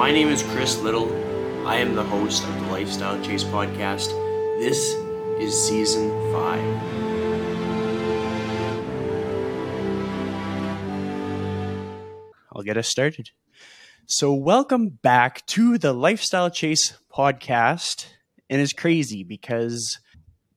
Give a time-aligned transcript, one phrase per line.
[0.00, 1.12] My name is Chris Liddle.
[1.68, 4.08] I am the host of the Lifestyle Chase podcast.
[4.58, 4.94] This
[5.38, 6.64] is season five.
[12.50, 13.28] I'll get us started.
[14.06, 18.06] So, welcome back to the Lifestyle Chase podcast.
[18.48, 19.98] And it's crazy because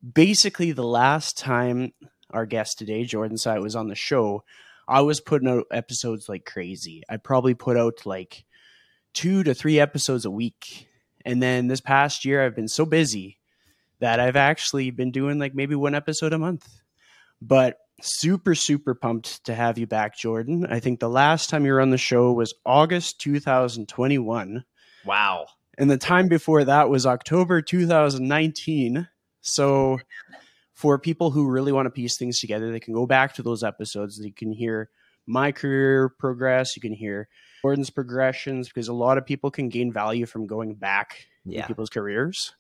[0.02, 1.92] basically the last time
[2.30, 4.46] our guest today, Jordan Syatt, was on the show,
[4.88, 7.04] I was putting out episodes like crazy.
[7.10, 8.46] I probably put out like
[9.14, 10.88] two to three episodes a week.
[11.26, 13.40] And then this past year, I've been so busy
[14.00, 16.68] that I've actually been doing like maybe one episode a month.
[17.42, 20.66] But super, super pumped to have you back, Jordan.
[20.70, 24.66] I think the last time you were on the show was August 2021.
[25.06, 25.46] Wow.
[25.78, 29.08] And the time before that was October 2019.
[29.42, 30.00] So
[30.74, 33.64] for people who really want to piece things together, they can go back to those
[33.64, 34.20] episodes.
[34.20, 34.90] They can hear
[35.26, 36.76] my career progress.
[36.76, 37.28] You can hear
[37.64, 41.62] Jordan's progressions because a lot of people can gain value from going back yeah.
[41.62, 42.54] in people's careers.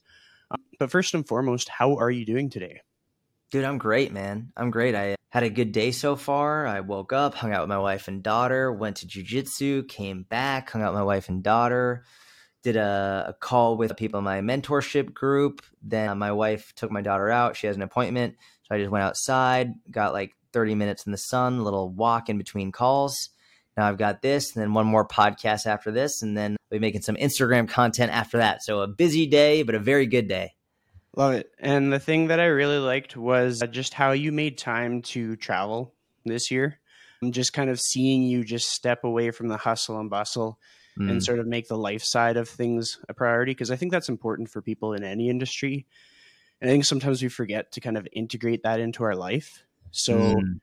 [0.49, 2.81] Um, but first and foremost, how are you doing today?
[3.51, 4.51] Dude, I'm great, man.
[4.55, 4.95] I'm great.
[4.95, 6.65] I had a good day so far.
[6.65, 10.69] I woke up, hung out with my wife and daughter, went to jujitsu, came back,
[10.69, 12.05] hung out with my wife and daughter,
[12.63, 15.61] did a, a, call with people in my mentorship group.
[15.81, 17.57] Then my wife took my daughter out.
[17.57, 18.35] She has an appointment.
[18.63, 22.29] So I just went outside, got like 30 minutes in the sun, a little walk
[22.29, 23.29] in between calls.
[23.75, 26.81] Now I've got this, and then one more podcast after this, and then we'll be
[26.81, 28.63] making some Instagram content after that.
[28.63, 30.53] So a busy day, but a very good day.
[31.15, 31.51] Love it.
[31.59, 35.93] And the thing that I really liked was just how you made time to travel
[36.25, 36.79] this year.
[37.21, 40.59] I'm just kind of seeing you just step away from the hustle and bustle
[40.99, 41.09] mm.
[41.09, 44.09] and sort of make the life side of things a priority because I think that's
[44.09, 45.85] important for people in any industry.
[46.59, 49.63] And I think sometimes we forget to kind of integrate that into our life.
[49.91, 50.59] So mm.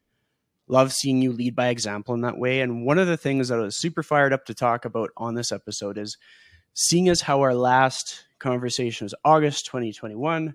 [0.71, 2.61] Love seeing you lead by example in that way.
[2.61, 5.35] And one of the things that I was super fired up to talk about on
[5.35, 6.17] this episode is
[6.75, 10.55] seeing as how our last conversation was August 2021.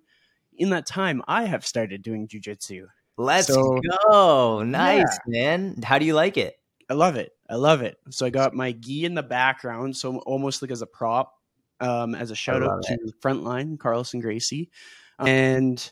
[0.57, 2.87] In that time, I have started doing jujitsu.
[3.17, 3.79] Let's so,
[4.09, 4.63] go.
[4.63, 5.57] Nice, yeah.
[5.57, 5.81] man.
[5.83, 6.55] How do you like it?
[6.89, 7.31] I love it.
[7.49, 7.97] I love it.
[8.09, 11.33] So I got my gi in the background, so almost like as a prop,
[11.79, 12.99] um, as a shout out it.
[13.05, 14.69] to Frontline, Carlson Gracie.
[15.19, 15.91] Um, and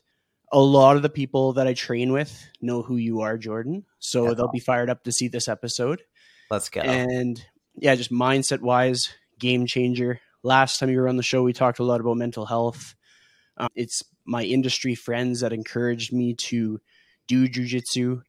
[0.53, 3.85] a lot of the people that I train with know who you are, Jordan.
[3.99, 6.03] So That's they'll be fired up to see this episode.
[6.49, 6.81] Let's go.
[6.81, 7.43] And
[7.75, 10.21] yeah, just mindset wise, game changer.
[10.43, 12.95] Last time you were on the show, we talked a lot about mental health.
[13.57, 16.79] Um, it's my industry friends that encouraged me to
[17.27, 18.21] do jujitsu.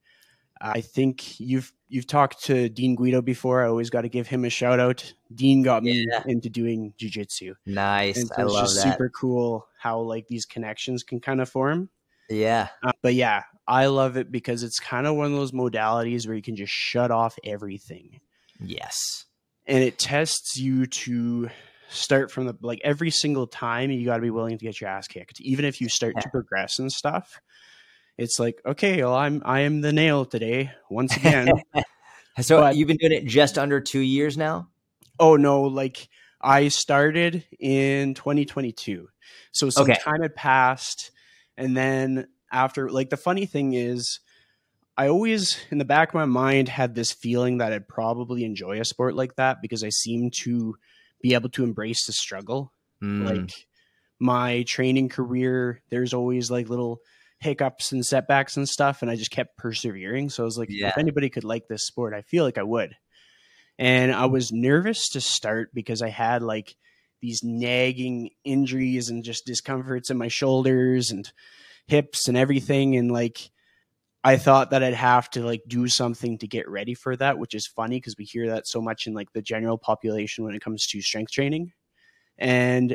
[0.60, 3.62] I think you've you've talked to Dean Guido before.
[3.62, 5.12] I always got to give him a shout out.
[5.34, 6.22] Dean got me yeah.
[6.26, 7.54] into doing jujitsu.
[7.66, 8.92] Nice, so I love just that.
[8.92, 11.90] Super cool how like these connections can kind of form.
[12.28, 16.26] Yeah, uh, but yeah, I love it because it's kind of one of those modalities
[16.26, 18.20] where you can just shut off everything.
[18.60, 19.26] Yes,
[19.66, 21.50] and it tests you to
[21.88, 24.90] start from the like every single time you got to be willing to get your
[24.90, 26.22] ass kicked, even if you start yeah.
[26.22, 27.40] to progress and stuff
[28.18, 31.50] it's like okay well i'm i am the nail today once again
[32.40, 34.68] so but, you've been doing it just under two years now
[35.18, 36.08] oh no like
[36.40, 39.08] i started in 2022
[39.52, 39.98] so some okay.
[40.00, 41.10] time had passed
[41.56, 44.20] and then after like the funny thing is
[44.96, 48.80] i always in the back of my mind had this feeling that i'd probably enjoy
[48.80, 50.74] a sport like that because i seem to
[51.22, 52.72] be able to embrace the struggle
[53.02, 53.24] mm.
[53.24, 53.52] like
[54.20, 57.00] my training career there's always like little
[57.44, 60.30] hiccups and setbacks and stuff and I just kept persevering.
[60.30, 60.88] So I was like, yeah.
[60.88, 62.96] if anybody could like this sport, I feel like I would.
[63.78, 66.74] And I was nervous to start because I had like
[67.24, 71.32] these nagging injuries and just discomforts in my shoulders and
[71.86, 73.50] hips and everything and like
[74.22, 77.54] I thought that I'd have to like do something to get ready for that, which
[77.54, 80.62] is funny because we hear that so much in like the general population when it
[80.62, 81.72] comes to strength training.
[82.38, 82.94] And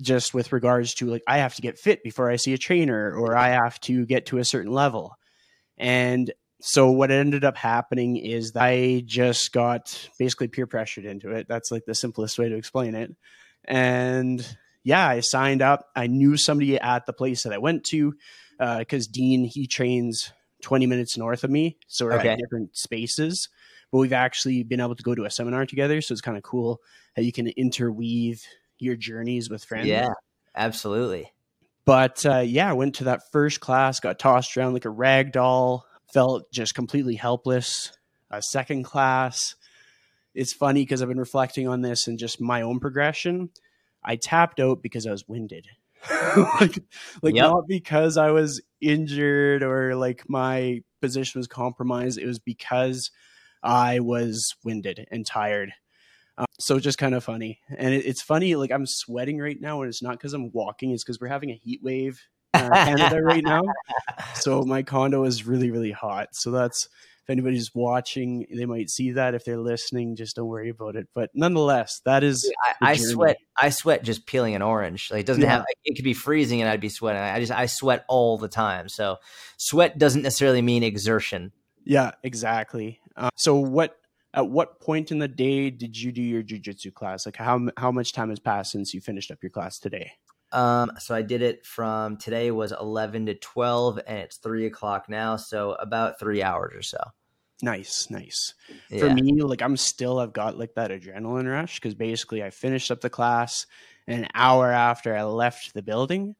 [0.00, 3.14] just with regards to like I have to get fit before I see a trainer
[3.14, 5.16] or I have to get to a certain level.
[5.76, 11.46] And so what ended up happening is I just got basically peer pressured into it.
[11.48, 13.14] That's like the simplest way to explain it.
[13.66, 14.46] And
[14.82, 15.88] yeah, I signed up.
[15.96, 18.14] I knew somebody at the place that I went to
[18.58, 20.32] because uh, Dean he trains
[20.62, 22.30] 20 minutes north of me, so we're okay.
[22.30, 23.48] at different spaces.
[23.92, 26.42] But we've actually been able to go to a seminar together, so it's kind of
[26.42, 26.80] cool
[27.14, 28.42] that you can interweave
[28.78, 29.86] your journeys with friends.
[29.86, 30.08] Yeah,
[30.54, 31.32] absolutely.
[31.84, 35.32] But uh, yeah, I went to that first class, got tossed around like a rag
[35.32, 37.92] doll, felt just completely helpless.
[38.30, 39.54] A second class,
[40.36, 43.50] it's funny because I've been reflecting on this and just my own progression.
[44.04, 45.66] I tapped out because I was winded.
[46.60, 46.78] like
[47.22, 47.50] like yep.
[47.50, 52.18] not because I was injured or like my position was compromised.
[52.18, 53.10] It was because
[53.62, 55.72] I was winded and tired
[56.38, 58.54] Um, so just kind of funny, and it, it's funny.
[58.56, 61.50] Like I'm sweating right now, and it's not because I'm walking; it's because we're having
[61.50, 62.20] a heat wave
[62.54, 63.62] in Canada right now.
[64.34, 66.28] So my condo is really, really hot.
[66.32, 66.88] So that's
[67.26, 69.34] if anybody's watching, they might see that.
[69.34, 71.08] If they're listening, just don't worry about it.
[71.12, 72.48] But nonetheless, that is.
[72.80, 73.38] I, I sweat.
[73.60, 75.10] I sweat just peeling an orange.
[75.10, 75.50] Like it doesn't yeah.
[75.50, 75.60] have.
[75.62, 77.20] Like, it could be freezing and I'd be sweating.
[77.20, 78.88] I just I sweat all the time.
[78.88, 79.16] So
[79.56, 81.50] sweat doesn't necessarily mean exertion.
[81.84, 83.00] Yeah, exactly.
[83.16, 83.98] Uh, so what?
[84.32, 87.26] At what point in the day did you do your jujitsu class?
[87.26, 90.12] Like how how much time has passed since you finished up your class today?
[90.56, 95.06] Um, so I did it from today was eleven to twelve, and it's three o'clock
[95.08, 95.36] now.
[95.36, 96.98] So about three hours or so.
[97.62, 98.54] Nice, nice.
[98.90, 99.00] Yeah.
[99.00, 102.90] For me, like I'm still, I've got like that adrenaline rush because basically I finished
[102.90, 103.66] up the class,
[104.06, 106.36] and an hour after I left the building,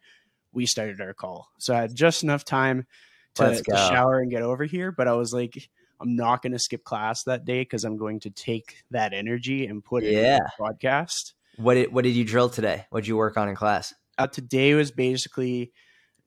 [0.53, 1.51] we started our call.
[1.59, 2.87] So I had just enough time
[3.35, 4.93] to, to shower and get over here.
[4.93, 5.69] But I was like,
[6.01, 9.67] I'm not going to skip class that day because I'm going to take that energy
[9.67, 10.37] and put it yeah.
[10.37, 11.35] in the podcast.
[11.57, 12.87] What did What did you drill today?
[12.89, 13.95] What did you work on in class?
[14.19, 15.73] Uh, today was basically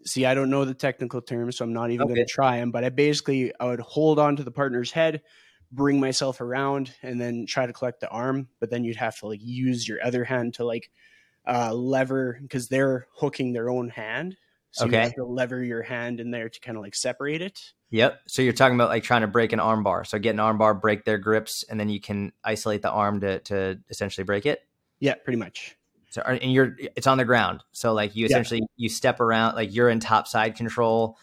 [0.06, 2.16] see, I don't know the technical terms, so I'm not even okay.
[2.16, 2.72] going to try them.
[2.72, 5.22] But I basically I would hold on to the partner's head,
[5.72, 8.48] bring myself around, and then try to collect the arm.
[8.60, 10.90] But then you'd have to like use your other hand to like
[11.48, 14.38] uh, lever because they're hooking their own hand.
[14.72, 14.98] So okay.
[14.98, 17.60] you have to lever your hand in there to kind of like separate it.
[17.90, 18.20] Yep.
[18.28, 20.04] So you're talking about like trying to break an arm bar.
[20.04, 23.20] So get an arm bar, break their grips, and then you can isolate the arm
[23.22, 24.62] to to essentially break it.
[25.00, 25.76] Yeah, pretty much.
[26.10, 27.64] So and you're it's on the ground.
[27.72, 28.68] So like you essentially yeah.
[28.78, 31.18] you step around like you're in top side control.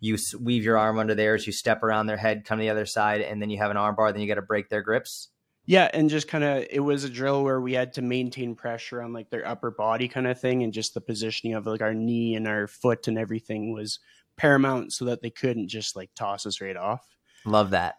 [0.00, 1.46] You weave your arm under theirs.
[1.46, 3.76] You step around their head, come to the other side, and then you have an
[3.76, 4.12] arm bar.
[4.12, 5.28] Then you got to break their grips.
[5.64, 9.00] Yeah, and just kind of it was a drill where we had to maintain pressure
[9.00, 11.94] on like their upper body kind of thing, and just the positioning of like our
[11.94, 14.00] knee and our foot and everything was
[14.36, 17.06] paramount, so that they couldn't just like toss us right off.
[17.44, 17.94] Love that,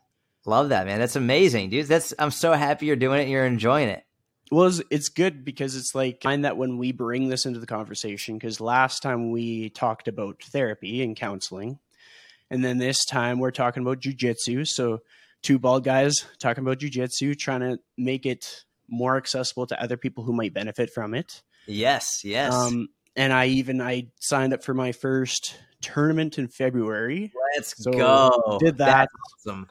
[0.45, 0.99] love that, man.
[0.99, 1.87] That's amazing, dude.
[1.87, 3.23] That's I'm so happy you're doing it.
[3.23, 4.03] and You're enjoying it.
[4.53, 7.59] Well, it's, it's good because it's like I find that when we bring this into
[7.59, 11.79] the conversation, because last time we talked about therapy and counseling,
[12.51, 14.67] and then this time we're talking about jujitsu.
[14.67, 14.99] So
[15.41, 20.23] two bald guys talking about jujitsu, trying to make it more accessible to other people
[20.23, 21.41] who might benefit from it.
[21.65, 22.53] Yes, yes.
[22.53, 27.33] Um, and I even I signed up for my first tournament in February.
[27.55, 28.59] Let's so go.
[28.59, 28.85] Did that.
[28.85, 29.67] That's awesome.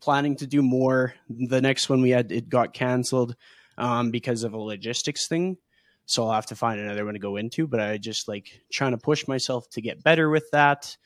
[0.00, 1.14] Planning to do more.
[1.30, 3.36] The next one we had it got canceled
[3.78, 5.56] um, because of a logistics thing.
[6.04, 7.66] So I'll have to find another one to go into.
[7.66, 10.96] But I just like trying to push myself to get better with that.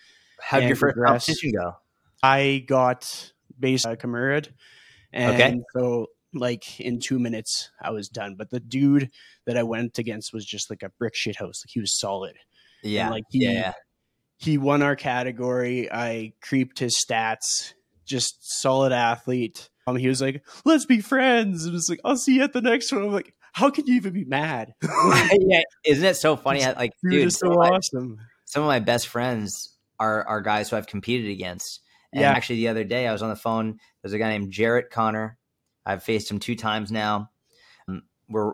[0.40, 1.26] How'd your first progress.
[1.26, 1.76] competition go?
[2.22, 4.52] I got base uh, Kimura'd,
[5.12, 5.60] and okay.
[5.72, 8.36] so like in two minutes I was done.
[8.36, 9.10] But the dude
[9.46, 11.62] that I went against was just like a brick shit house.
[11.64, 12.36] Like he was solid.
[12.82, 13.74] Yeah, and, like he, yeah.
[14.38, 15.88] He won our category.
[15.92, 17.74] I creeped his stats.
[18.04, 19.70] Just solid athlete.
[19.86, 22.62] Um, he was like, "Let's be friends." And it's like, "I'll see you at the
[22.62, 26.60] next one." I'm like, "How can you even be mad?" yeah, isn't it so funny?
[26.62, 28.16] How, like, dude, dude so awesome.
[28.16, 31.80] My, some of my best friends are are guys who I've competed against.
[32.12, 32.30] And yeah.
[32.30, 33.78] actually, the other day I was on the phone.
[34.02, 35.38] There's a guy named Jarrett Connor.
[35.84, 37.30] I've faced him two times now.
[37.88, 38.52] Um, we're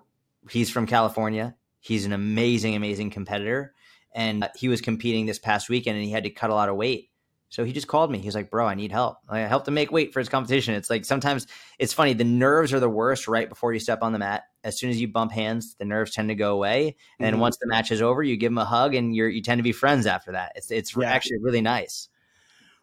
[0.50, 1.56] he's from California.
[1.80, 3.74] He's an amazing, amazing competitor,
[4.14, 6.76] and he was competing this past weekend, and he had to cut a lot of
[6.76, 7.10] weight.
[7.50, 8.18] So he just called me.
[8.18, 9.18] He's like, "Bro, I need help.
[9.28, 11.46] I help to make weight for his competition." It's like sometimes
[11.78, 12.12] it's funny.
[12.12, 14.44] The nerves are the worst right before you step on the mat.
[14.64, 16.96] As soon as you bump hands, the nerves tend to go away.
[17.18, 17.40] And mm-hmm.
[17.40, 19.62] once the match is over, you give him a hug, and you you tend to
[19.62, 20.52] be friends after that.
[20.56, 21.10] It's it's yeah.
[21.10, 22.08] actually really nice.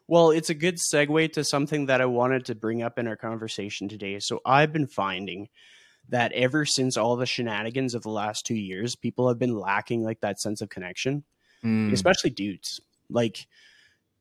[0.08, 3.16] Well, it's a good segue to something that I wanted to bring up in our
[3.16, 4.20] conversation today.
[4.20, 5.50] So I've been finding
[6.10, 10.04] that ever since all the shenanigans of the last two years, people have been lacking
[10.04, 11.24] like that sense of connection,
[11.64, 11.92] mm.
[11.92, 12.80] especially dudes.
[13.10, 13.48] Like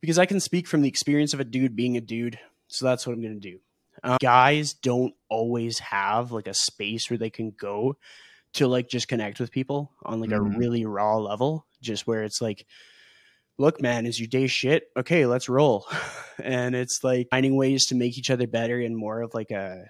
[0.04, 2.38] because I can speak from the experience of a dude being a dude.
[2.68, 3.58] So that's what I'm going to do.
[4.02, 7.96] Um, guys don't always have like a space where they can go
[8.52, 10.56] to like just connect with people on like mm-hmm.
[10.56, 12.66] a really raw level, just where it's like,
[13.56, 14.88] look, man, is your day shit?
[14.94, 15.86] Okay, let's roll.
[16.42, 19.86] and it's like finding ways to make each other better in more of like a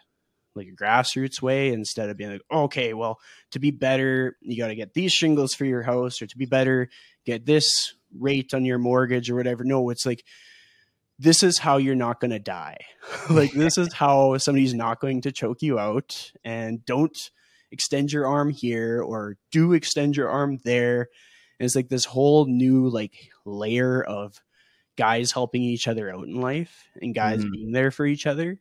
[0.55, 3.19] like a grassroots way instead of being like, okay, well,
[3.51, 6.47] to be better, you got to get these shingles for your house, or to be
[6.47, 6.89] better,
[7.27, 9.65] get this rate on your mortgage or whatever.
[9.65, 10.25] No, it's like
[11.19, 12.79] this is how you're not going to die.
[13.31, 17.31] like this is how somebody's not going to choke you out and don't
[17.71, 21.09] extend your arm here or do extend your arm there.
[21.59, 24.41] And it's like this whole new like layer of
[24.97, 27.53] guys helping each other out in life and guys mm-hmm.
[27.53, 28.59] being there for each other.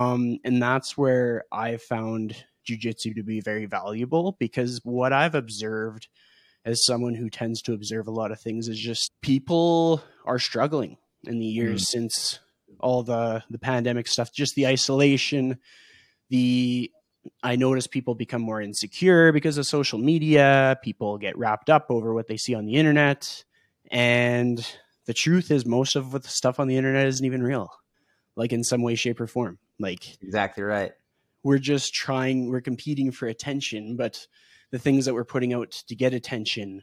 [0.00, 6.08] Um, and that's where I found jujitsu to be very valuable because what I've observed
[6.64, 10.96] as someone who tends to observe a lot of things is just people are struggling
[11.24, 11.86] in the years mm.
[11.86, 12.40] since
[12.80, 15.58] all the the pandemic stuff just the isolation
[16.30, 16.90] the
[17.42, 20.78] I notice people become more insecure because of social media.
[20.82, 23.44] People get wrapped up over what they see on the internet.
[23.90, 24.66] And
[25.06, 27.70] the truth is, most of the stuff on the internet isn't even real,
[28.36, 29.58] like in some way, shape, or form.
[29.78, 30.92] Like, exactly right.
[31.42, 34.26] We're just trying, we're competing for attention, but
[34.72, 36.82] the things that we're putting out to get attention,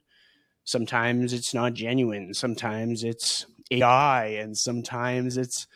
[0.64, 2.34] sometimes it's not genuine.
[2.34, 5.68] Sometimes it's AI, and sometimes it's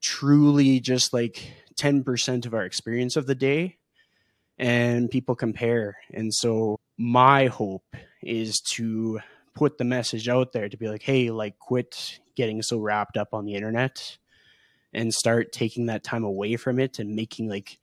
[0.00, 3.76] truly just like 10% of our experience of the day
[4.58, 5.96] and people compare.
[6.12, 9.20] And so my hope is to
[9.54, 13.32] put the message out there to be like, hey, like quit getting so wrapped up
[13.32, 14.18] on the internet
[14.92, 17.78] and start taking that time away from it and making like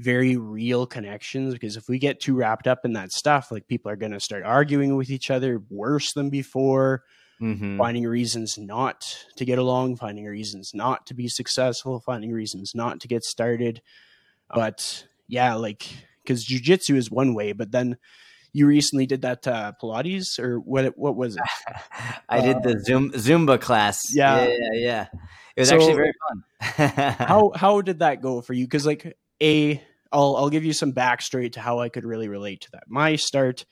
[0.00, 3.90] very real connections because if we get too wrapped up in that stuff like people
[3.90, 7.02] are going to start arguing with each other worse than before
[7.40, 7.76] mm-hmm.
[7.76, 9.04] finding reasons not
[9.36, 13.82] to get along finding reasons not to be successful finding reasons not to get started
[14.54, 15.88] but yeah like
[16.28, 17.96] because jujitsu is one way, but then
[18.52, 20.96] you recently did that uh, Pilates or what?
[20.96, 21.42] What was it?
[22.28, 24.14] I uh, did the Zoom, Zumba class.
[24.14, 24.70] Yeah, yeah, yeah.
[24.74, 25.06] yeah.
[25.56, 26.88] It was so actually very fun.
[27.18, 28.66] how how did that go for you?
[28.66, 32.62] Because like a, I'll I'll give you some backstory to how I could really relate
[32.62, 32.84] to that.
[32.88, 33.64] My start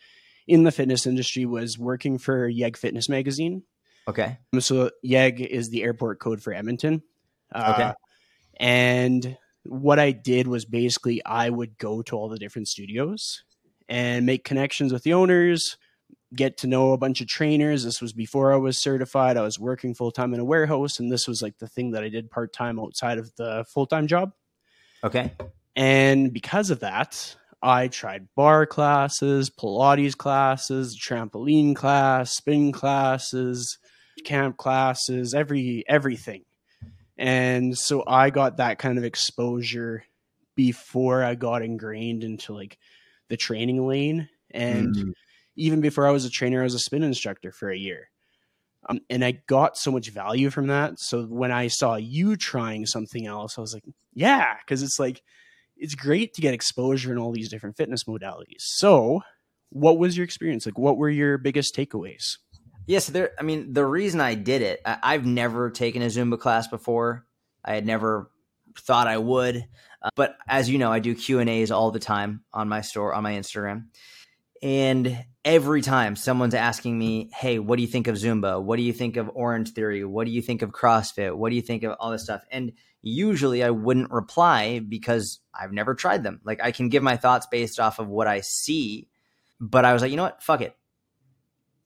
[0.47, 3.63] in the fitness industry was working for Yeg Fitness magazine.
[4.09, 4.39] Okay.
[4.61, 7.03] So Yeg is the airport code for Edmonton.
[7.53, 7.93] Uh, okay.
[8.59, 13.43] And what I did was basically I would go to all the different studios
[13.89, 15.77] and make connections with the owners,
[16.35, 17.85] get to know a bunch of trainers.
[17.85, 19.37] This was before I was certified.
[19.37, 22.05] I was working full time in a warehouse, and this was like the thing that
[22.05, 24.33] I did part time outside of the full time job.
[25.05, 25.33] Okay.
[25.77, 33.79] And because of that, I tried bar classes, Pilates classes, trampoline class, spin classes,
[34.25, 36.45] camp classes, every everything.
[37.19, 40.05] And so I got that kind of exposure
[40.55, 42.79] before I got ingrained into like
[43.29, 44.29] the training lane.
[44.51, 45.13] And mm.
[45.57, 48.11] even before I was a trainer, I was a spin instructor for a year.
[48.89, 51.01] Um, and I got so much value from that.
[51.01, 55.23] So when I saw you trying something else, I was like, yeah, because it's like,
[55.77, 58.61] it's great to get exposure in all these different fitness modalities.
[58.61, 59.23] So,
[59.71, 60.67] what was your experience?
[60.67, 62.39] Like, what were your biggest takeaways?
[62.87, 63.33] Yes, there.
[63.39, 67.27] I mean, the reason I did it, I, have never taken a Zumba class before.
[67.65, 68.31] I had never
[68.79, 69.67] thought I would,
[70.03, 72.83] uh, but as you know, I do Q and A's all the time on my
[72.83, 73.87] store on my Instagram,
[74.63, 78.63] and every time someone's asking me, "Hey, what do you think of Zumba?
[78.63, 80.05] What do you think of Orange Theory?
[80.05, 81.37] What do you think of CrossFit?
[81.37, 82.73] What do you think of all this stuff?" And
[83.09, 86.41] usually, I wouldn't reply because I've never tried them.
[86.45, 89.09] Like I can give my thoughts based off of what I see,
[89.61, 90.77] but I was like, you know what, fuck it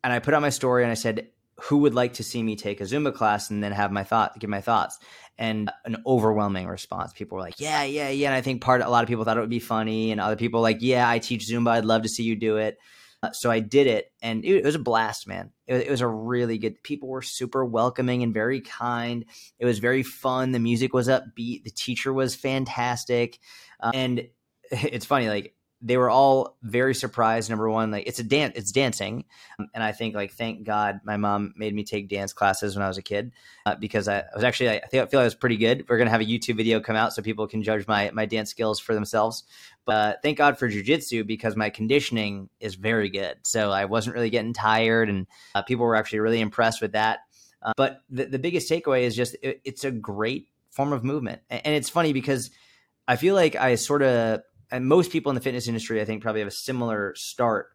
[0.03, 1.29] and I put out my story and I said,
[1.63, 4.39] who would like to see me take a Zumba class and then have my thought,
[4.39, 4.99] give my thoughts?
[5.37, 7.13] And an overwhelming response.
[7.13, 8.29] People were like, yeah, yeah, yeah.
[8.29, 10.11] And I think part, a lot of people thought it would be funny.
[10.11, 11.71] And other people like, yeah, I teach Zumba.
[11.71, 12.79] I'd love to see you do it.
[13.23, 15.51] Uh, so I did it and it, was a blast, man.
[15.67, 19.27] It, it was a really good, people were super welcoming and very kind.
[19.59, 20.53] It was very fun.
[20.53, 21.65] The music was upbeat.
[21.65, 23.39] The teacher was fantastic.
[23.79, 24.29] Uh, and
[24.71, 27.49] it's funny, like they were all very surprised.
[27.49, 29.25] Number one, like it's a dance, it's dancing,
[29.59, 32.83] um, and I think like thank God my mom made me take dance classes when
[32.83, 33.33] I was a kid
[33.67, 35.87] uh, because I, was actually I, think, I feel I was pretty good.
[35.89, 38.51] We're gonna have a YouTube video come out so people can judge my my dance
[38.51, 39.45] skills for themselves.
[39.87, 44.15] But uh, thank God for jujitsu because my conditioning is very good, so I wasn't
[44.15, 47.21] really getting tired, and uh, people were actually really impressed with that.
[47.63, 51.41] Uh, but the, the biggest takeaway is just it, it's a great form of movement,
[51.49, 52.51] and, and it's funny because
[53.09, 56.23] I feel like I sort of and most people in the fitness industry, I think,
[56.23, 57.69] probably have a similar start,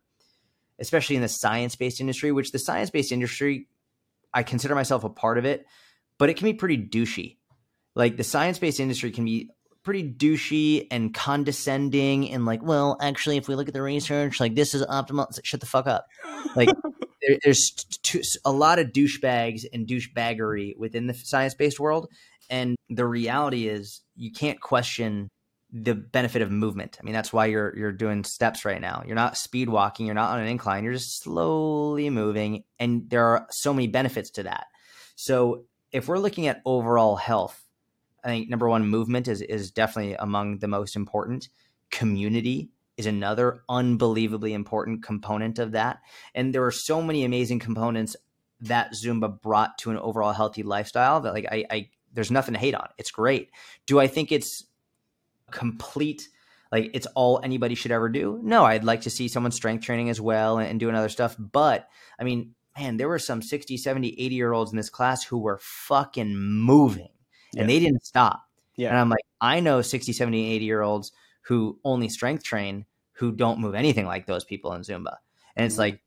[0.79, 3.67] especially in the science based industry, which the science based industry,
[4.33, 5.65] I consider myself a part of it,
[6.17, 7.37] but it can be pretty douchey.
[7.95, 9.49] Like the science based industry can be
[9.83, 14.55] pretty douchey and condescending and like, well, actually, if we look at the research, like
[14.55, 15.27] this is optimal.
[15.43, 16.07] Shut the fuck up.
[16.55, 16.69] Like
[17.21, 17.71] there, there's
[18.01, 22.09] too, a lot of douchebags and douchebaggery within the science based world.
[22.49, 25.29] And the reality is you can't question
[25.77, 26.97] the benefit of movement.
[26.99, 29.03] I mean, that's why you're you're doing steps right now.
[29.05, 33.25] You're not speed walking, you're not on an incline, you're just slowly moving and there
[33.25, 34.67] are so many benefits to that.
[35.15, 37.61] So, if we're looking at overall health,
[38.23, 41.49] I think number 1 movement is is definitely among the most important.
[41.91, 45.99] Community is another unbelievably important component of that.
[46.33, 48.15] And there are so many amazing components
[48.61, 52.59] that Zumba brought to an overall healthy lifestyle that like I, I there's nothing to
[52.61, 52.87] hate on.
[52.97, 53.51] It's great.
[53.85, 54.63] Do I think it's
[55.51, 56.27] complete
[56.71, 58.39] like it's all anybody should ever do.
[58.43, 61.35] No, I'd like to see someone strength training as well and, and doing other stuff.
[61.39, 61.87] But
[62.19, 65.37] I mean, man, there were some 60, 70, 80 year olds in this class who
[65.37, 67.09] were fucking moving
[67.55, 67.75] and yeah.
[67.75, 68.43] they didn't stop.
[68.75, 68.89] Yeah.
[68.89, 71.11] And I'm like, I know 60, 70, 80 year olds
[71.43, 75.17] who only strength train who don't move anything like those people in Zumba.
[75.55, 75.81] And it's mm-hmm.
[75.81, 76.01] like,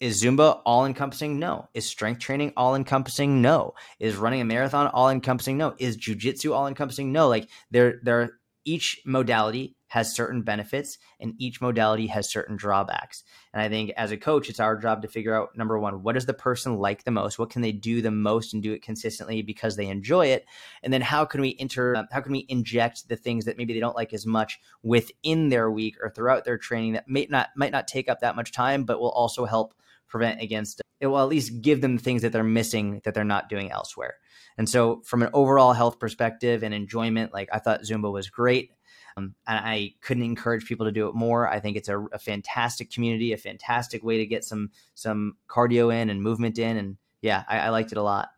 [0.00, 1.38] is Zumba all encompassing?
[1.38, 1.68] No.
[1.72, 3.40] Is strength training all encompassing?
[3.40, 3.74] No.
[3.98, 5.56] Is running a marathon all encompassing?
[5.56, 5.74] No.
[5.78, 7.12] Is jujitsu all encompassing?
[7.12, 7.28] No.
[7.28, 8.32] Like there, there,
[8.64, 13.22] each modality has certain benefits and each modality has certain drawbacks.
[13.54, 16.14] And I think as a coach, it's our job to figure out number one, what
[16.14, 17.38] does the person like the most?
[17.38, 20.44] What can they do the most and do it consistently because they enjoy it?
[20.82, 23.80] And then how can we enter, how can we inject the things that maybe they
[23.80, 27.72] don't like as much within their week or throughout their training that may not, might
[27.72, 29.72] not take up that much time, but will also help
[30.08, 33.48] prevent against it will at least give them things that they're missing that they're not
[33.48, 34.14] doing elsewhere.
[34.58, 38.70] And so from an overall health perspective and enjoyment, like I thought Zumba was great.
[39.18, 41.48] Um, and I couldn't encourage people to do it more.
[41.48, 45.94] I think it's a, a, fantastic community, a fantastic way to get some some cardio
[45.94, 48.28] in and movement in, and yeah, I, I liked it a lot.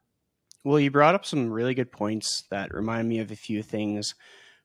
[0.63, 4.15] Well, you brought up some really good points that remind me of a few things.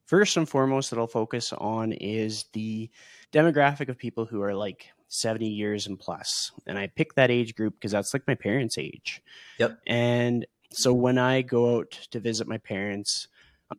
[0.05, 2.91] First and foremost, that I'll focus on is the
[3.31, 6.51] demographic of people who are like 70 years and plus.
[6.65, 9.21] And I pick that age group because that's like my parents' age.
[9.59, 9.79] Yep.
[9.85, 13.27] And so when I go out to visit my parents,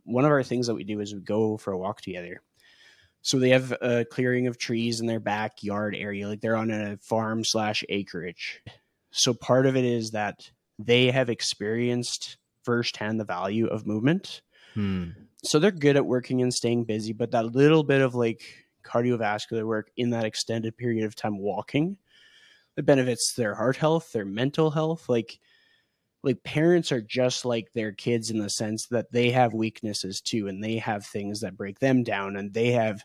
[0.05, 2.41] one of our things that we do is we go for a walk together.
[3.23, 6.99] So they have a clearing of trees in their backyard area, like they're on a
[6.99, 8.63] farm slash acreage.
[9.11, 14.43] So part of it is that they have experienced firsthand the value of movement.
[14.75, 15.11] Hmm.
[15.43, 18.43] So they're good at working and staying busy, but that little bit of like
[18.85, 21.97] cardiovascular work in that extended period of time walking,
[22.77, 25.09] it benefits their heart health, their mental health.
[25.09, 25.39] Like
[26.25, 30.49] like parents are just like their kids in the sense that they have weaknesses too
[30.49, 33.05] and they have things that break them down and they have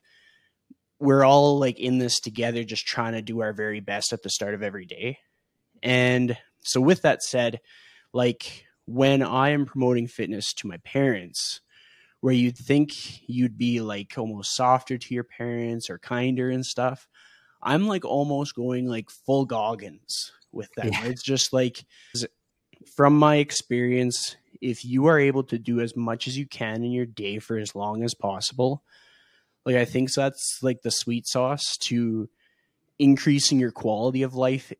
[0.99, 4.29] we're all like in this together just trying to do our very best at the
[4.29, 5.17] start of every day
[5.83, 7.59] and so with that said
[8.13, 11.59] like when i am promoting fitness to my parents
[12.21, 17.07] where you'd think you'd be like almost softer to your parents or kinder and stuff
[17.61, 21.05] i'm like almost going like full goggins with that yeah.
[21.05, 21.85] it's just like
[22.95, 26.91] from my experience, if you are able to do as much as you can in
[26.91, 28.83] your day for as long as possible,
[29.65, 32.29] like I think that's like the sweet sauce to
[32.97, 34.73] increasing your quality of life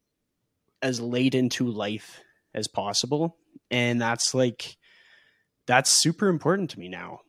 [0.82, 2.22] as late into life
[2.54, 3.38] as possible.
[3.70, 4.78] And that's like
[5.68, 7.22] that's super important to me now.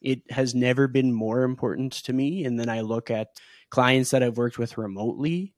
[0.00, 2.44] It has never been more important to me.
[2.44, 3.28] And then I look at
[3.70, 5.54] clients that I've worked with remotely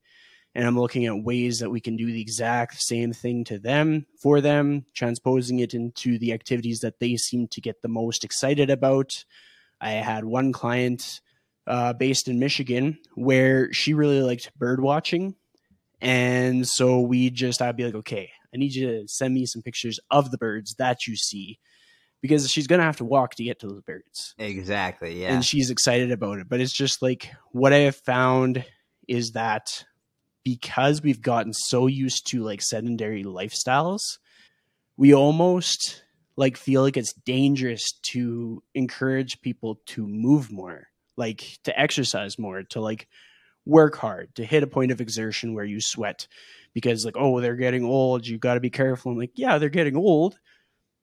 [0.55, 4.07] and I'm looking at ways that we can do the exact same thing to them
[4.21, 8.69] for them, transposing it into the activities that they seem to get the most excited
[8.69, 9.25] about.
[9.81, 11.21] I had one client
[11.67, 15.37] uh, based in Michigan where she really liked bird watching.
[16.01, 19.63] And so we just, I'd be like, okay, I need you to send me some
[19.63, 21.59] pictures of the birds that you see
[22.23, 24.35] because she's going to have to walk to get to those birds.
[24.39, 25.21] Exactly.
[25.21, 25.35] Yeah.
[25.35, 26.49] And she's excited about it.
[26.49, 28.65] But it's just like what I have found
[29.09, 29.85] is that
[30.45, 34.19] because we've gotten so used to like sedentary lifestyles,
[34.97, 36.03] we almost
[36.37, 42.63] like feel like it's dangerous to encourage people to move more, like to exercise more,
[42.63, 43.09] to like
[43.67, 46.29] work hard, to hit a point of exertion where you sweat
[46.73, 49.13] because like, oh, they're getting old, you got to be careful.
[49.13, 50.39] I'm like, yeah, they're getting old.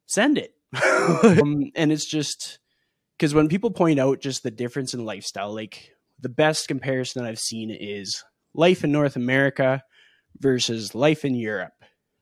[0.07, 0.53] Send it.
[1.23, 2.59] um, and it's just
[3.17, 7.29] because when people point out just the difference in lifestyle, like the best comparison that
[7.29, 9.83] I've seen is life in North America
[10.37, 11.73] versus life in Europe.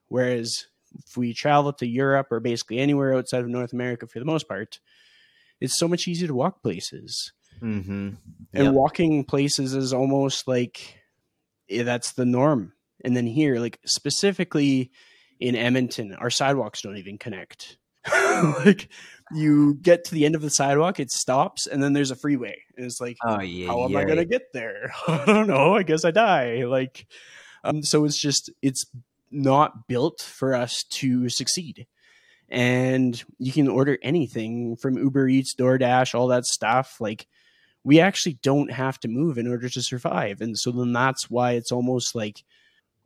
[0.07, 0.67] Whereas
[1.05, 4.47] if we travel to Europe or basically anywhere outside of North America for the most
[4.47, 4.79] part,
[5.59, 7.33] it's so much easier to walk places.
[7.61, 8.09] Mm-hmm.
[8.09, 8.17] Yep.
[8.53, 10.99] And walking places is almost like
[11.67, 12.73] yeah, that's the norm.
[13.03, 14.91] And then here, like specifically
[15.39, 17.77] in Edmonton, our sidewalks don't even connect.
[18.65, 18.89] like
[19.31, 22.61] you get to the end of the sidewalk, it stops, and then there's a freeway,
[22.75, 23.99] and it's like, oh yeah, how am yeah.
[23.99, 24.91] I gonna get there?
[25.07, 25.75] I don't know.
[25.75, 26.65] I guess I die.
[26.65, 27.07] Like,
[27.63, 28.85] um, so it's just it's
[29.31, 31.87] not built for us to succeed.
[32.49, 36.95] And you can order anything from Uber Eats, DoorDash, all that stuff.
[37.01, 37.27] Like,
[37.83, 40.39] we actually don't have to move in order to survive.
[40.39, 42.43] And so then that's why it's almost like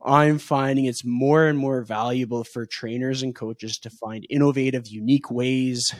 [0.04, 5.30] I'm finding it's more and more valuable for trainers and coaches to find innovative, unique
[5.30, 5.94] ways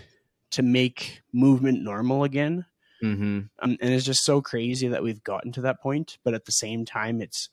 [0.50, 2.66] to make movement normal again.
[3.02, 3.40] Mm-hmm.
[3.60, 6.18] Um, and it's just so crazy that we've gotten to that point.
[6.24, 7.48] But at the same time, it's,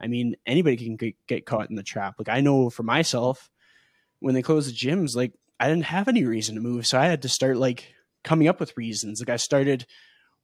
[0.00, 2.14] I mean, anybody can get, get caught in the trap.
[2.18, 3.50] Like I know for myself,
[4.20, 6.86] when they closed the gyms, like I didn't have any reason to move.
[6.86, 9.20] So I had to start like coming up with reasons.
[9.20, 9.86] Like I started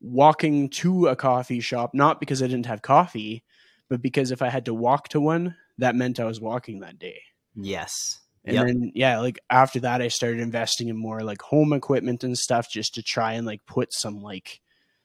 [0.01, 3.42] walking to a coffee shop, not because I didn't have coffee,
[3.88, 6.99] but because if I had to walk to one, that meant I was walking that
[6.99, 7.20] day.
[7.55, 8.20] Yes.
[8.44, 8.66] And yep.
[8.66, 12.70] then yeah, like after that I started investing in more like home equipment and stuff
[12.70, 14.61] just to try and like put some like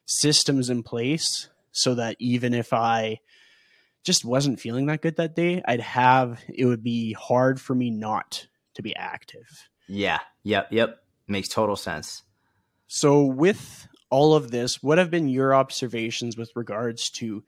[0.06, 3.20] systems in place so that even if I
[4.04, 7.90] just wasn't feeling that good that day, I'd have it would be hard for me
[7.90, 9.68] not to be active.
[9.88, 10.20] Yeah.
[10.44, 10.68] Yep.
[10.70, 11.02] Yep.
[11.26, 12.22] Makes total sense.
[12.86, 17.42] So with all of this, what have been your observations with regards to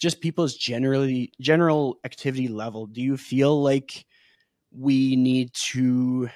[0.00, 2.86] just people's generally general activity level?
[2.86, 4.06] Do you feel like
[4.72, 6.30] we need to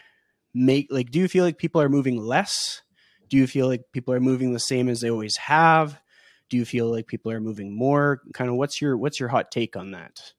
[0.52, 2.82] make like do you feel like people are moving less?
[3.28, 6.00] Do you feel like people are moving the same as they always have?
[6.50, 8.20] Do you feel like people are moving more?
[8.34, 10.34] Kind of what's your what's your hot take on that?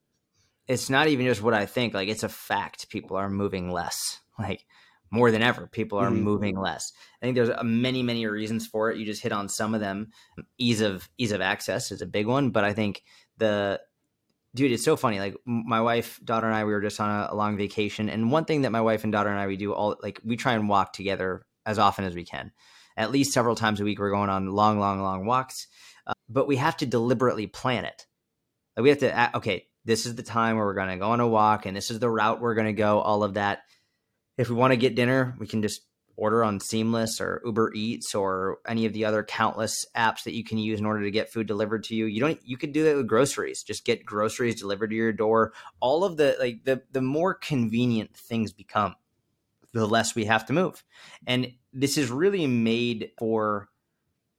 [0.68, 4.20] It's not even just what I think, like it's a fact people are moving less.
[4.38, 4.66] Like
[5.10, 6.22] more than ever, people are mm-hmm.
[6.22, 6.92] moving less.
[7.22, 8.98] I think there's many many reasons for it.
[8.98, 10.10] You just hit on some of them.
[10.58, 13.02] Ease of ease of access is a big one, but I think
[13.38, 13.80] the
[14.56, 15.20] dude, it's so funny.
[15.20, 18.32] Like my wife, daughter, and I, we were just on a, a, long vacation, and
[18.32, 20.54] one thing that my wife and daughter and I we do all like we try
[20.54, 22.50] and walk together as often as we can,
[22.96, 24.00] at least several times a week.
[24.00, 25.68] We're going on long, long, long walks,
[26.06, 28.06] uh, but we have to deliberately plan it.
[28.76, 31.20] Like we have to okay, this is the time where we're going to go on
[31.20, 32.98] a walk, and this is the route we're going to go.
[32.98, 33.60] All of that.
[34.36, 35.82] If we want to get dinner, we can just
[36.16, 40.44] order on Seamless or Uber Eats or any of the other countless apps that you
[40.44, 42.06] can use in order to get food delivered to you.
[42.06, 43.62] You don't you could do that with groceries.
[43.62, 45.52] Just get groceries delivered to your door.
[45.80, 48.94] All of the like the the more convenient things become,
[49.72, 50.82] the less we have to move.
[51.26, 53.68] And this is really made for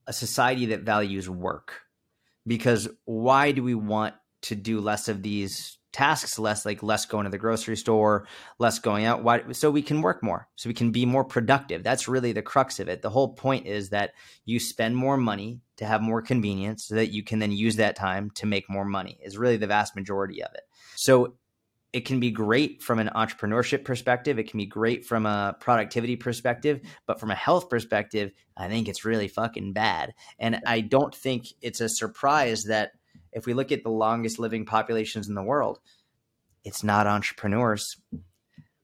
[0.07, 1.81] a society that values work.
[2.45, 7.23] Because why do we want to do less of these tasks less like less going
[7.23, 8.27] to the grocery store
[8.59, 9.23] less going out.
[9.23, 11.81] Why so we can work more so we can be more productive.
[11.83, 13.01] That's really the crux of it.
[13.01, 14.11] The whole point is that
[14.45, 17.95] you spend more money to have more convenience so that you can then use that
[17.95, 20.61] time to make more money is really the vast majority of it.
[20.95, 21.33] So
[21.93, 26.15] it can be great from an entrepreneurship perspective it can be great from a productivity
[26.15, 30.13] perspective but from a health perspective i think it's really fucking bad.
[30.37, 32.91] And i don't think it's a surprise that
[33.37, 35.79] if we look at the longest living populations in the world,
[36.63, 37.95] it's not entrepreneurs.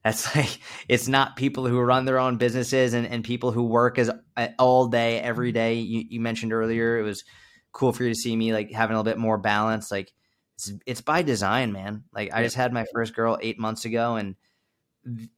[0.04, 3.98] That's like it's not people who run their own businesses and, and people who work
[3.98, 4.10] as
[4.58, 5.74] all day every day.
[5.74, 7.24] You, you mentioned earlier it was
[7.72, 9.90] cool for you to see me like having a little bit more balance.
[9.90, 10.12] Like
[10.56, 12.04] it's, it's by design, man.
[12.12, 14.36] Like I just had my first girl eight months ago, and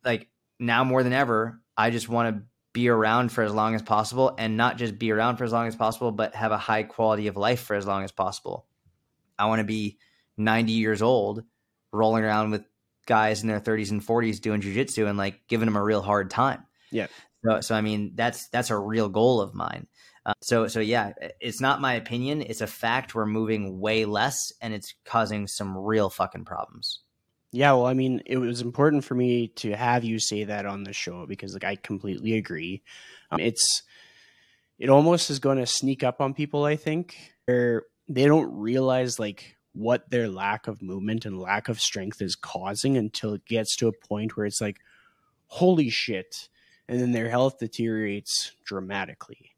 [0.04, 0.28] like
[0.60, 2.42] now more than ever, I just want to
[2.74, 5.66] be around for as long as possible, and not just be around for as long
[5.66, 8.66] as possible, but have a high quality of life for as long as possible.
[9.38, 9.98] I want to be
[10.36, 11.44] 90 years old
[11.92, 12.64] rolling around with
[13.06, 16.30] guys in their 30s and 40s doing jujitsu and like giving them a real hard
[16.30, 16.64] time.
[16.90, 17.06] Yeah.
[17.44, 19.86] So, so I mean, that's that's a real goal of mine.
[20.24, 22.42] Uh, so, so yeah, it's not my opinion.
[22.42, 23.14] It's a fact.
[23.14, 27.00] We're moving way less, and it's causing some real fucking problems.
[27.52, 30.82] Yeah, well, I mean, it was important for me to have you say that on
[30.82, 32.82] the show because, like, I completely agree.
[33.30, 33.82] Um, it's
[34.80, 36.64] it almost is going to sneak up on people.
[36.64, 41.80] I think where they don't realize like what their lack of movement and lack of
[41.80, 44.78] strength is causing until it gets to a point where it's like
[45.48, 46.48] holy shit
[46.88, 49.54] and then their health deteriorates dramatically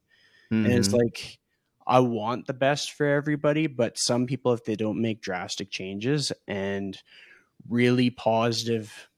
[0.51, 0.65] mm-hmm.
[0.65, 0.99] and it's mm-hmm.
[0.99, 1.39] like
[1.87, 6.33] i want the best for everybody but some people if they don't make drastic changes
[6.47, 7.01] and
[7.69, 9.09] really positive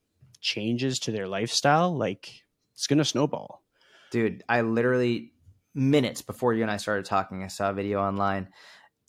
[0.40, 2.42] changes to their lifestyle like
[2.74, 3.62] it's gonna snowball
[4.10, 5.32] dude i literally
[5.74, 8.48] minutes before you and i started talking i saw a video online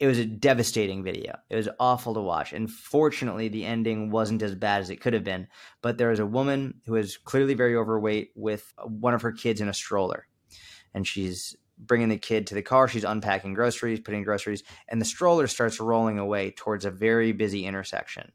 [0.02, 1.38] it was a devastating video.
[1.52, 2.54] It was awful to watch.
[2.54, 5.48] And fortunately, the ending wasn't as bad as it could have been.
[5.84, 9.62] But there was a woman who is clearly very overweight with one of her kids
[9.62, 10.26] in a stroller.
[10.96, 12.88] And she's bringing the kid to the car.
[12.88, 17.68] She's unpacking groceries, putting groceries, and the stroller starts rolling away towards a very busy
[17.68, 18.32] intersection.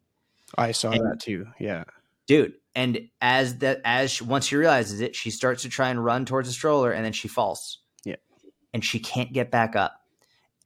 [0.57, 1.49] I saw and, that too.
[1.59, 1.83] Yeah.
[2.29, 6.05] Dude, and as that as she, once she realizes it, she starts to try and
[6.05, 7.81] run towards the stroller and then she falls.
[8.05, 8.17] Yeah.
[8.73, 10.06] And she can't get back up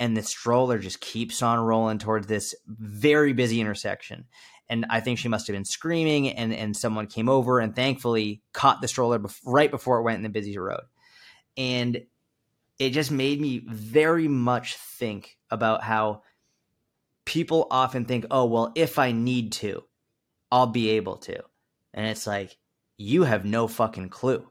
[0.00, 4.24] and the stroller just keeps on rolling towards this very busy intersection.
[4.68, 8.42] And I think she must have been screaming, and and someone came over and thankfully
[8.52, 10.82] caught the stroller bef- right before it went in the busy road.
[11.56, 12.02] And
[12.78, 16.22] it just made me very much think about how
[17.24, 19.84] people often think, "Oh, well, if I need to,
[20.50, 21.42] I'll be able to,"
[21.92, 22.56] and it's like
[22.96, 24.48] you have no fucking clue.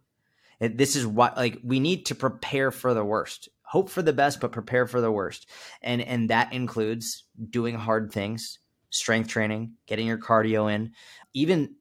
[0.60, 4.40] This is why, like, we need to prepare for the worst hope for the best
[4.40, 5.48] but prepare for the worst.
[5.82, 8.60] And and that includes doing hard things
[8.92, 10.92] strength training getting your cardio in.
[11.34, 11.76] Even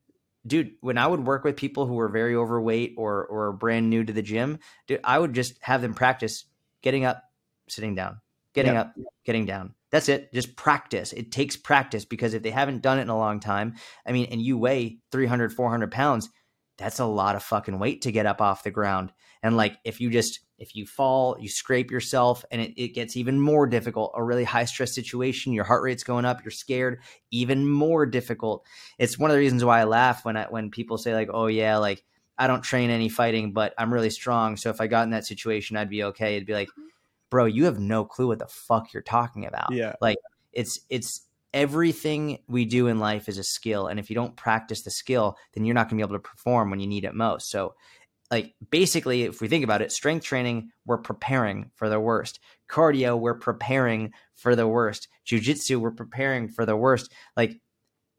[0.46, 4.04] dude when i would work with people who were very overweight or or brand new
[4.04, 6.44] to the gym dude i would just have them practice
[6.80, 7.24] getting up
[7.68, 8.20] sitting down
[8.54, 9.74] getting up getting down.
[9.90, 10.32] That's it.
[10.32, 11.12] Just practice.
[11.12, 13.74] It takes practice because if they haven't done it in a long time
[14.06, 16.30] i mean and you weigh 300 400 pounds
[16.78, 19.12] that's a lot of fucking weight to get up off the ground.
[19.42, 23.16] And like if you just if you fall, you scrape yourself and it, it gets
[23.16, 24.12] even more difficult.
[24.16, 28.66] A really high stress situation, your heart rate's going up, you're scared, even more difficult.
[28.98, 31.46] It's one of the reasons why I laugh when I when people say like, "Oh
[31.46, 32.04] yeah, like
[32.38, 34.56] I don't train any fighting, but I'm really strong.
[34.56, 36.88] So if I got in that situation, I'd be okay." It'd be like, mm-hmm.
[37.30, 39.94] "Bro, you have no clue what the fuck you're talking about." Yeah.
[40.00, 40.18] Like
[40.52, 41.22] it's it's
[41.54, 45.36] everything we do in life is a skill and if you don't practice the skill,
[45.54, 47.50] then you're not going to be able to perform when you need it most.
[47.50, 47.74] So
[48.30, 52.40] like basically if we think about it strength training we're preparing for the worst.
[52.68, 55.08] Cardio we're preparing for the worst.
[55.24, 57.12] Jiu-jitsu we're preparing for the worst.
[57.36, 57.60] Like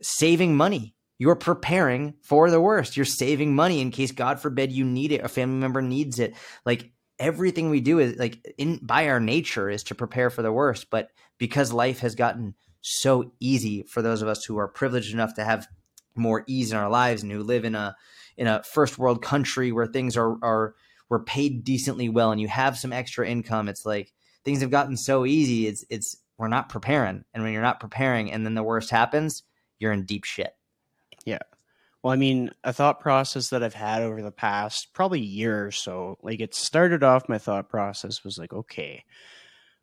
[0.02, 0.96] saving money.
[1.18, 2.96] You're preparing for the worst.
[2.96, 6.36] You're saving money in case god forbid you need it a family member needs it.
[6.66, 10.52] Like everything we do is like in by our nature is to prepare for the
[10.52, 10.90] worst.
[10.90, 15.36] But because life has gotten so easy for those of us who are privileged enough
[15.36, 15.68] to have
[16.16, 17.96] more ease in our lives and who live in a
[18.40, 20.74] in a first world country where things are are
[21.10, 24.12] we're paid decently well and you have some extra income it's like
[24.44, 27.26] things have gotten so easy it's it's we're not preparing.
[27.34, 29.44] And when you're not preparing and then the worst happens
[29.78, 30.56] you're in deep shit.
[31.26, 31.40] Yeah.
[32.02, 35.72] Well i mean a thought process that i've had over the past probably year or
[35.72, 39.04] so like it started off my thought process was like okay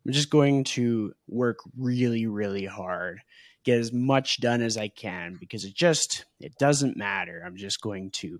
[0.03, 3.21] i'm just going to work really really hard
[3.67, 7.43] get as much done as I can because it just it doesn't matter.
[7.45, 8.39] I'm just going to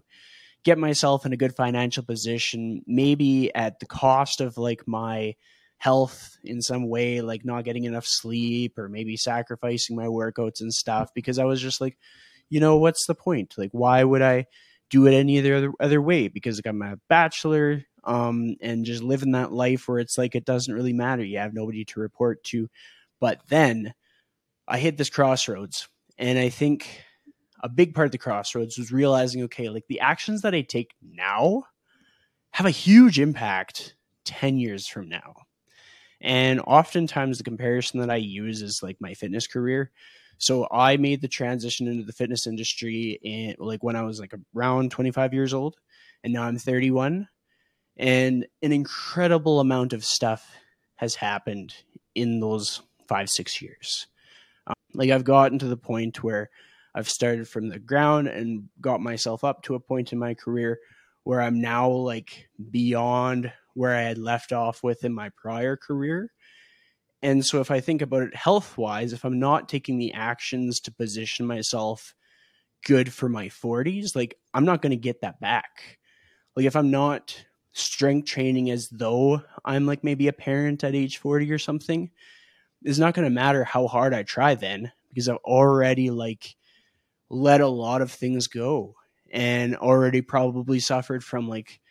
[0.64, 5.36] get myself in a good financial position, maybe at the cost of like my
[5.80, 10.74] health in some way, like not getting enough sleep or maybe sacrificing my workouts and
[10.74, 11.98] stuff because I was just like,
[12.50, 13.56] you know, what's the point?
[13.58, 14.46] Like why would I
[14.90, 16.30] do it any other other way?
[16.30, 20.46] Because like I'm a bachelor um and just living that life where it's like it
[20.46, 21.26] doesn't really matter.
[21.26, 22.70] You have nobody to report to.
[23.20, 23.94] But then
[24.68, 25.88] I hit this crossroads.
[26.18, 27.04] And I think
[27.64, 30.94] a big part of the crossroads was realizing okay, like the actions that I take
[31.02, 31.64] now
[32.52, 35.36] have a huge impact 10 years from now.
[36.22, 39.92] And oftentimes the comparison that I use is like my fitness career.
[40.40, 44.34] So I made the transition into the fitness industry in like when I was like
[44.56, 45.78] around 25 years old
[46.24, 47.28] and now I'm 31
[47.98, 50.48] and an incredible amount of stuff
[50.96, 51.74] has happened
[52.14, 54.08] in those 5 6 years.
[54.94, 56.50] Like I've gotten to the point where
[56.96, 60.80] I've started from the ground and got myself up to a point in my career
[61.24, 66.32] where I'm now like beyond where I had left off with in my prior career.
[67.22, 70.80] And so if I think about it health wise, if I'm not taking the actions
[70.82, 72.16] to position myself
[72.86, 76.00] good for my 40s, like I'm not going to get that back.
[76.56, 81.18] Like if I'm not strength training as though I'm like maybe a parent at age
[81.18, 82.10] 40 or something,
[82.88, 86.56] it's not going to matter how hard I try then because I've already like
[87.30, 88.96] let a lot of things go
[89.30, 91.82] and already probably suffered from like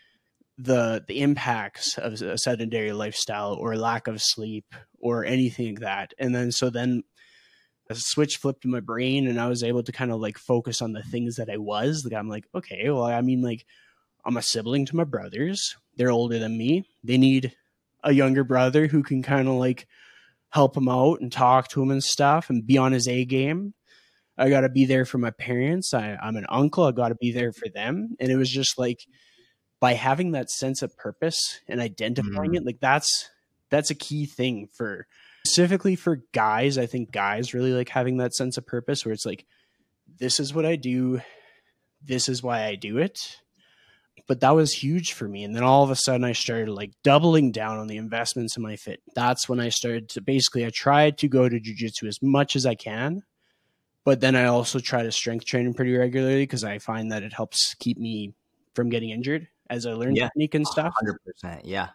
[0.56, 6.14] the the impacts of a sedentary lifestyle or lack of sleep or anything like that.
[6.18, 7.02] And then so then
[7.90, 10.80] a switch flipped in my brain and I was able to kind of like focus
[10.80, 13.66] on the things that I was like I'm like okay well I mean like
[14.24, 15.76] I'm a sibling to my brothers.
[15.96, 16.88] They're older than me.
[17.04, 17.54] They need
[18.02, 19.86] a younger brother who can kind of like
[20.50, 23.74] help him out and talk to him and stuff and be on his A game.
[24.38, 25.94] I got to be there for my parents.
[25.94, 26.84] I, I'm an uncle.
[26.84, 28.16] I got to be there for them.
[28.20, 29.06] And it was just like
[29.80, 32.56] by having that sense of purpose and identifying mm.
[32.56, 33.30] it, like that's
[33.70, 35.06] that's a key thing for
[35.46, 36.78] specifically for guys.
[36.78, 39.46] I think guys really like having that sense of purpose where it's like,
[40.18, 41.20] this is what I do.
[42.04, 43.38] This is why I do it
[44.26, 45.44] but that was huge for me.
[45.44, 48.62] And then all of a sudden, I started like doubling down on the investments in
[48.62, 49.00] my fit.
[49.14, 52.66] That's when I started to basically, I tried to go to jujitsu as much as
[52.66, 53.22] I can,
[54.04, 57.32] but then I also try to strength train pretty regularly because I find that it
[57.32, 58.34] helps keep me
[58.74, 60.26] from getting injured as I learn yeah.
[60.26, 60.94] technique and stuff.
[61.44, 61.62] 100%.
[61.64, 61.90] Yeah.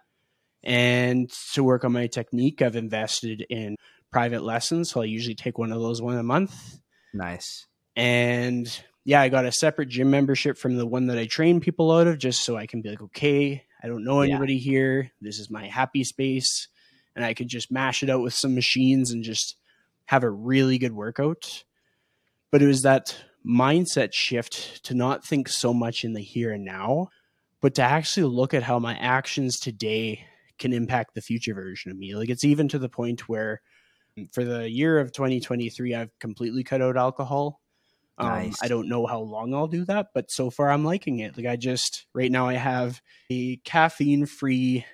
[0.64, 3.76] And to work on my technique, I've invested in
[4.12, 4.90] private lessons.
[4.92, 6.80] So I usually take one of those one a month.
[7.14, 7.68] Nice.
[7.96, 8.68] And
[9.04, 12.08] yeah, I got a separate gym membership from the one that I train people out
[12.08, 14.72] of just so I can be like, okay, I don't know anybody yeah.
[14.72, 15.12] here.
[15.22, 16.68] This is my happy space.
[17.16, 19.56] And I could just mash it out with some machines and just
[20.06, 21.64] have a really good workout.
[22.52, 26.64] But it was that mindset shift to not think so much in the here and
[26.64, 27.10] now,
[27.60, 30.26] but to actually look at how my actions today
[30.60, 32.14] can impact the future version of me.
[32.14, 33.62] Like it's even to the point where
[34.32, 37.61] for the year of 2023, I've completely cut out alcohol
[38.22, 38.58] um, nice.
[38.62, 41.38] I don't know how long I'll do that, but so far I'm liking it.
[41.38, 44.86] Like I just right now I have a caffeine free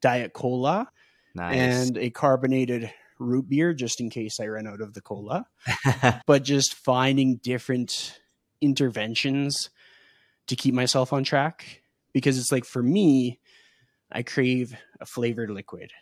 [0.00, 0.90] diet cola
[1.34, 1.56] nice.
[1.56, 5.46] and a carbonated root beer just in case I run out of the cola.
[6.26, 8.18] but just finding different
[8.60, 9.70] interventions
[10.46, 13.38] to keep myself on track because it's like for me
[14.10, 15.92] I crave a flavored liquid.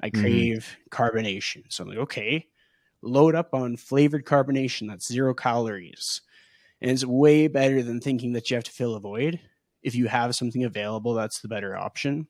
[0.00, 0.20] I mm-hmm.
[0.20, 1.02] crave mm-hmm.
[1.02, 1.64] carbonation.
[1.68, 2.46] So I'm like, okay,
[3.06, 4.88] load up on flavored carbonation.
[4.88, 6.20] That's zero calories.
[6.80, 9.40] And it's way better than thinking that you have to fill a void.
[9.82, 12.26] If you have something available, that's the better option.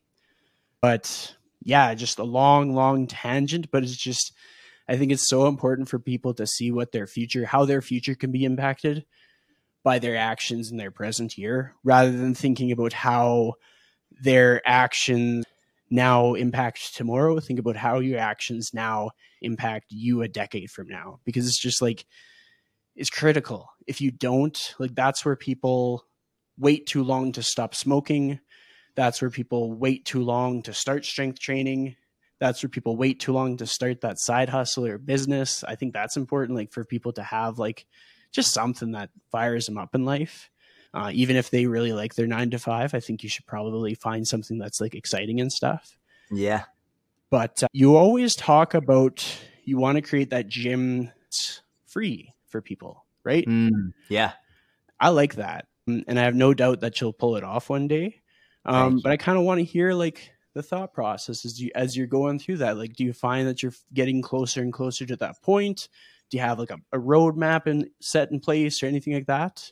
[0.81, 4.33] But yeah, just a long, long tangent, but it's just,
[4.89, 8.15] I think it's so important for people to see what their future, how their future
[8.15, 9.05] can be impacted
[9.83, 13.55] by their actions in their present year, rather than thinking about how
[14.21, 15.45] their actions
[15.91, 17.39] now impact tomorrow.
[17.41, 21.81] Think about how your actions now impact you a decade from now, because it's just
[21.81, 22.07] like,
[22.95, 23.69] it's critical.
[23.87, 26.05] If you don't, like, that's where people
[26.59, 28.41] wait too long to stop smoking.
[28.95, 31.97] That's where people wait too long to start strength training.
[32.41, 35.63] That's where people wait too long to start that side hustle or business.
[35.65, 37.87] I think that's important, like, for people to have, like,
[38.33, 40.51] just something that fires them up in life.
[40.97, 43.95] Uh, even if they really like their nine to five, I think you should probably
[43.95, 45.95] find something that's like exciting and stuff.
[46.31, 46.63] Yeah.
[47.29, 49.23] But uh, you always talk about
[49.65, 51.13] you want to create that gym
[51.87, 53.47] free for people, right?
[53.47, 54.33] Mm, yeah.
[54.99, 55.67] I like that.
[55.87, 58.23] Mm, and I have no doubt that you'll pull it off one day.
[58.65, 61.95] Um, but I kind of want to hear like the thought process as you as
[61.95, 62.79] you're going through that.
[62.79, 65.91] Like, do you find that you're getting closer and closer to that point?
[66.31, 69.71] Do you have like a, a roadmap and set in place or anything like that?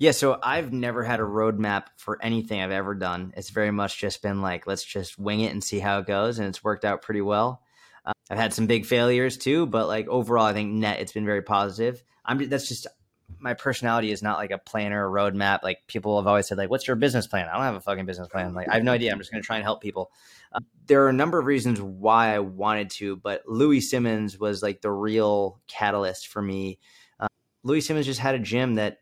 [0.00, 3.34] Yeah, so I've never had a roadmap for anything I've ever done.
[3.36, 6.38] It's very much just been like, let's just wing it and see how it goes,
[6.38, 7.60] and it's worked out pretty well.
[8.06, 11.26] Uh, I've had some big failures too, but like overall, I think net it's been
[11.26, 12.02] very positive.
[12.24, 12.86] I'm that's just
[13.38, 15.62] my personality is not like a planner a roadmap.
[15.62, 18.06] Like people have always said, like, "What's your business plan?" I don't have a fucking
[18.06, 18.54] business plan.
[18.54, 19.12] Like I have no idea.
[19.12, 20.10] I'm just going to try and help people.
[20.50, 24.62] Uh, there are a number of reasons why I wanted to, but Louie Simmons was
[24.62, 26.78] like the real catalyst for me.
[27.18, 27.28] Uh,
[27.64, 29.00] Louie Simmons just had a gym that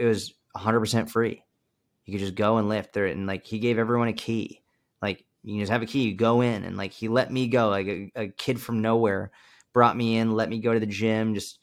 [0.00, 1.44] it was 100% free.
[2.06, 4.62] You could just go and lift there, and like he gave everyone a key.
[5.00, 7.68] Like you just have a key, you go in, and like he let me go.
[7.68, 9.30] Like a, a kid from nowhere
[9.72, 11.34] brought me in, let me go to the gym.
[11.34, 11.58] Just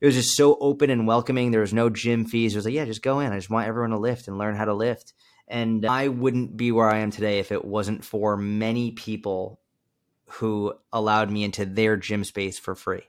[0.00, 1.50] it was just so open and welcoming.
[1.50, 2.54] There was no gym fees.
[2.54, 3.32] It was like, yeah, just go in.
[3.32, 5.14] I just want everyone to lift and learn how to lift.
[5.48, 9.60] And I wouldn't be where I am today if it wasn't for many people
[10.26, 13.02] who allowed me into their gym space for free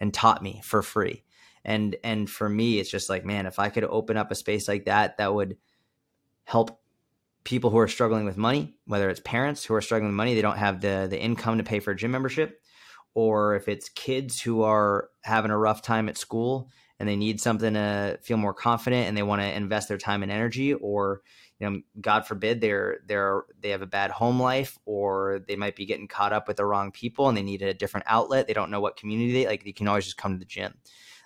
[0.00, 1.22] and taught me for free
[1.66, 4.66] and and for me it's just like man if i could open up a space
[4.66, 5.58] like that that would
[6.44, 6.80] help
[7.44, 10.40] people who are struggling with money whether it's parents who are struggling with money they
[10.40, 12.62] don't have the the income to pay for a gym membership
[13.14, 17.40] or if it's kids who are having a rough time at school and they need
[17.40, 21.20] something to feel more confident and they want to invest their time and energy or
[21.58, 25.74] you know god forbid they're they're they have a bad home life or they might
[25.74, 28.54] be getting caught up with the wrong people and they need a different outlet they
[28.54, 30.74] don't know what community they like they can always just come to the gym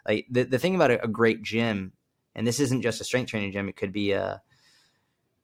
[0.06, 1.92] like the, the thing about a, a great gym,
[2.34, 4.42] and this isn't just a strength training gym, it could be a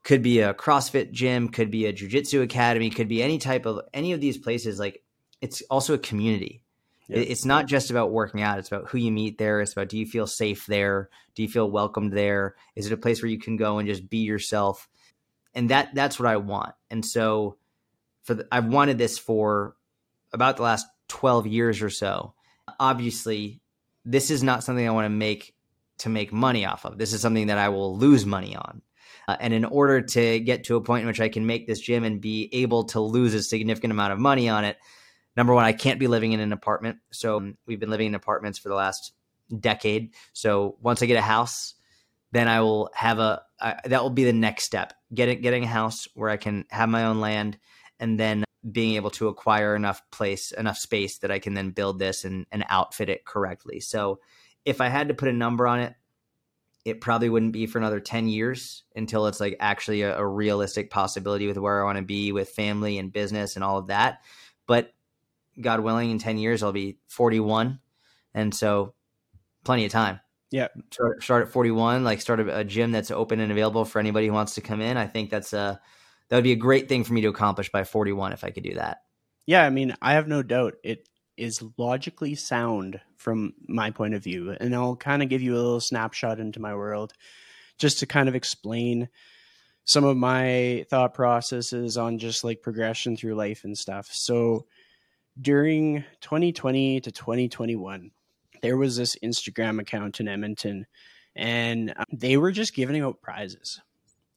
[0.03, 3.81] could be a CrossFit gym, could be a jujitsu academy, could be any type of
[3.93, 4.79] any of these places.
[4.79, 5.03] Like
[5.41, 6.63] it's also a community.
[7.09, 7.19] Yeah.
[7.19, 8.59] It's not just about working out.
[8.59, 9.61] It's about who you meet there.
[9.61, 11.09] It's about do you feel safe there?
[11.35, 12.55] Do you feel welcomed there?
[12.75, 14.89] Is it a place where you can go and just be yourself?
[15.55, 16.75] And that that's what I want.
[16.91, 17.57] And so
[18.23, 19.77] for the, I've wanted this for
[20.33, 22.35] about the last 12 years or so.
[22.81, 23.61] Obviously,
[24.07, 25.55] this is not something I want to make
[25.99, 26.97] to make money off of.
[26.97, 28.83] This is something that I will lose money on.
[29.29, 31.81] Uh, and in order to get to a point in which I can make this
[31.81, 34.77] gym and be able to lose a significant amount of money on it,
[35.37, 36.99] number one, I can't be living in an apartment.
[37.11, 39.13] So um, we've been living in apartments for the last
[39.59, 40.15] decade.
[40.33, 41.75] So once I get a house,
[42.33, 44.93] then I will have a uh, that will be the next step.
[45.15, 47.59] Getting getting a house where I can have my own land,
[47.99, 51.99] and then being able to acquire enough place, enough space that I can then build
[51.99, 53.81] this and, and outfit it correctly.
[53.81, 54.21] So
[54.65, 55.95] if I had to put a number on it,
[56.85, 60.91] it probably wouldn't be for another 10 years until it's like actually a, a realistic
[60.91, 64.23] possibility with where I want to be with family and business and all of that.
[64.67, 64.93] But
[65.61, 67.81] God willing, in 10 years, I'll be 41.
[68.35, 68.95] And so
[69.65, 70.21] plenty of time.
[70.51, 70.69] Yeah.
[70.93, 74.29] Start, start at 41, like start a, a gym that's open and available for anybody
[74.29, 74.97] who wants to come in.
[74.97, 75.81] I think that's a,
[76.29, 78.65] that would be a great thing for me to accomplish by 41 if I could
[78.65, 78.99] do that.
[79.47, 84.25] Yeah, I mean, I have no doubt it is logically sound from my point of
[84.25, 84.57] view.
[84.59, 87.13] And I'll kind of give you a little snapshot into my world
[87.79, 89.09] just to kind of explain
[89.85, 94.09] some of my thought processes on just like progression through life and stuff.
[94.11, 94.67] So
[95.41, 98.11] during 2020 to 2021,
[98.63, 100.87] there was this Instagram account in Edmonton
[101.37, 103.81] and um, they were just giving out prizes.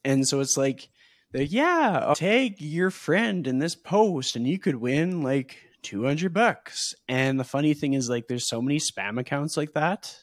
[0.03, 0.89] And so it's like,
[1.33, 6.93] yeah, I'll tag your friend in this post and you could win like 200 bucks.
[7.07, 10.15] And the funny thing is like there's so many spam accounts like that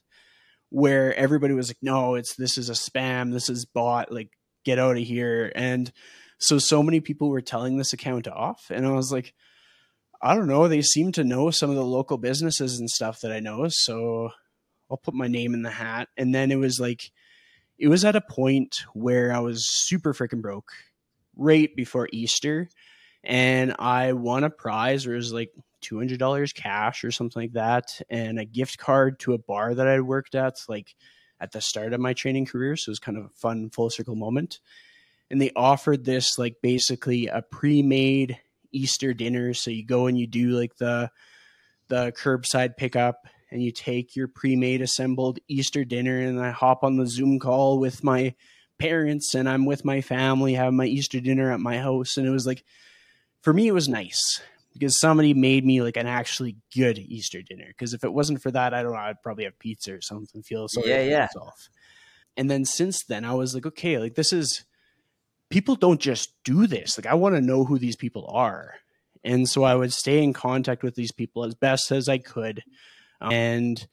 [0.70, 4.30] where everybody was like no, it's this is a spam, this is bot, like
[4.64, 5.52] get out of here.
[5.54, 5.92] And
[6.38, 8.66] So, so many people were telling this account off.
[8.70, 9.32] And I was like,
[10.20, 10.68] I don't know.
[10.68, 13.68] They seem to know some of the local businesses and stuff that I know.
[13.68, 14.30] So
[14.90, 16.08] I'll put my name in the hat.
[16.16, 17.10] And then it was like,
[17.78, 20.72] it was at a point where I was super freaking broke
[21.36, 22.68] right before Easter.
[23.22, 25.50] And I won a prize where it was like
[25.82, 30.00] $200 cash or something like that, and a gift card to a bar that I
[30.00, 30.94] worked at, like
[31.40, 32.76] at the start of my training career.
[32.76, 34.60] So it was kind of a fun full circle moment.
[35.30, 38.38] And they offered this like basically a pre made
[38.72, 39.54] Easter dinner.
[39.54, 41.10] So you go and you do like the
[41.88, 46.96] the curbside pickup and you take your pre-made assembled Easter dinner and I hop on
[46.96, 48.34] the Zoom call with my
[48.78, 52.30] parents and I'm with my family having my Easter dinner at my house and it
[52.30, 52.64] was like
[53.42, 54.40] for me it was nice
[54.72, 58.50] because somebody made me like an actually good Easter dinner because if it wasn't for
[58.50, 61.20] that I don't know I'd probably have pizza or something feel sorry yeah, yeah.
[61.20, 61.68] myself.
[62.36, 64.64] And then since then I was like okay like this is
[65.50, 66.98] people don't just do this.
[66.98, 68.74] Like I want to know who these people are.
[69.24, 72.62] And so I would stay in contact with these people as best as I could.
[73.20, 73.84] And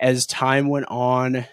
[0.00, 1.44] as time went on,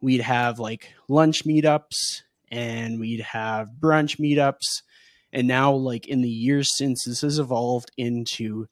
[0.00, 4.82] we'd have like lunch meetups and we'd have brunch meetups.
[5.32, 8.66] And now, like in the years since, this has evolved into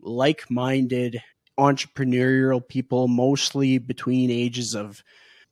[0.00, 1.22] like minded
[1.58, 5.02] entrepreneurial people, mostly between ages of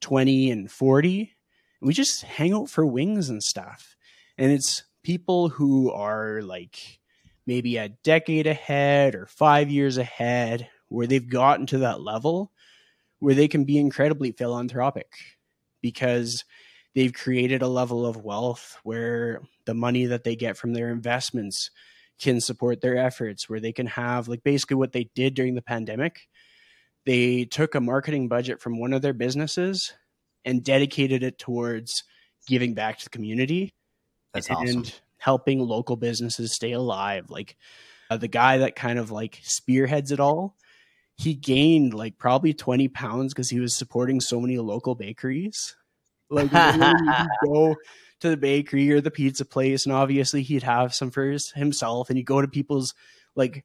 [0.01, 1.35] 20 and 40.
[1.83, 3.97] we just hang out for wings and stuff
[4.41, 6.99] and it's people who are like
[7.47, 12.51] maybe a decade ahead or five years ahead where they've gotten to that level
[13.21, 15.13] where they can be incredibly philanthropic
[15.81, 16.45] because
[16.95, 21.71] they've created a level of wealth where the money that they get from their investments
[22.19, 25.63] can support their efforts where they can have like basically what they did during the
[25.63, 26.29] pandemic
[27.07, 29.95] they took a marketing budget from one of their businesses
[30.45, 32.05] and dedicated it towards
[32.47, 33.75] giving back to the community
[34.33, 34.85] that's and awesome.
[35.19, 37.31] helping local businesses stay alive.
[37.31, 37.57] Like
[38.11, 40.57] uh, the guy that kind of like spearheads it all,
[41.21, 45.77] he gained like probably 20 pounds because he was supporting so many local bakeries.
[46.31, 47.77] Like he'd go
[48.21, 52.09] to the bakery or the pizza place, and obviously he'd have some for his, himself,
[52.09, 52.95] and he'd go to people's
[53.35, 53.65] like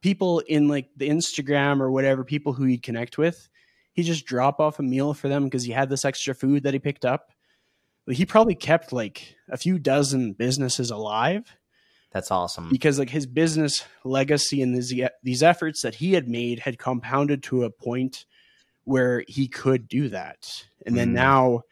[0.00, 3.48] people in like the Instagram or whatever people who he'd connect with.
[3.94, 6.72] He'd just drop off a meal for them because he had this extra food that
[6.72, 7.32] he picked up
[8.10, 11.56] he probably kept like a few dozen businesses alive.
[12.12, 12.68] That's awesome.
[12.70, 14.92] Because like his business legacy and these
[15.22, 18.26] these efforts that he had made had compounded to a point
[18.84, 20.64] where he could do that.
[20.84, 21.14] And then mm.
[21.14, 21.62] now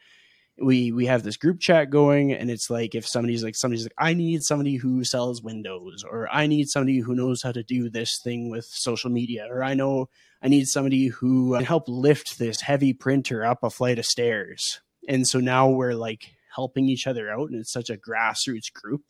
[0.61, 3.93] we we have this group chat going and it's like if somebody's like somebody's like
[3.97, 7.89] I need somebody who sells windows or I need somebody who knows how to do
[7.89, 10.09] this thing with social media or I know
[10.41, 14.81] I need somebody who can help lift this heavy printer up a flight of stairs
[15.07, 19.03] and so now we're like helping each other out and it's such a grassroots group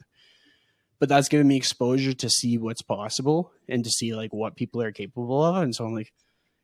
[1.01, 4.83] but that's given me exposure to see what's possible and to see like what people
[4.83, 5.63] are capable of.
[5.63, 6.13] And so i'm like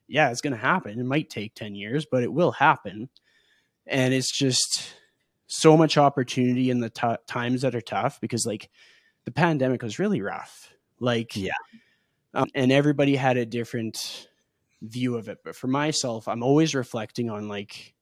[0.08, 0.98] yeah it's going to happen.
[1.00, 3.10] It might take 10 years but it will happen.
[3.86, 4.94] And it's just
[5.48, 8.70] so much opportunity in the t- times that are tough because like
[9.26, 10.72] the pandemic was really rough.
[11.00, 11.52] Like yeah.
[12.34, 14.28] um, and everybody had a different
[14.84, 15.40] view of it.
[15.44, 17.96] But for myself i'm always reflecting on like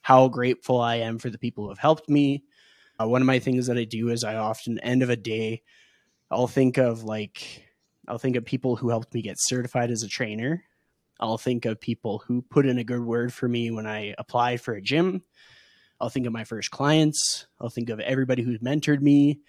[0.00, 2.44] how grateful I am for the people who have helped me.
[3.00, 5.62] Uh, one of my things that I do is I often end of a day,
[6.32, 7.64] I'll think of like
[8.08, 10.64] I'll think of people who helped me get certified as a trainer.
[11.20, 14.60] I'll think of people who put in a good word for me when I applied
[14.60, 15.22] for a gym.
[16.00, 17.46] I'll think of my first clients.
[17.60, 19.40] I'll think of everybody who's mentored me.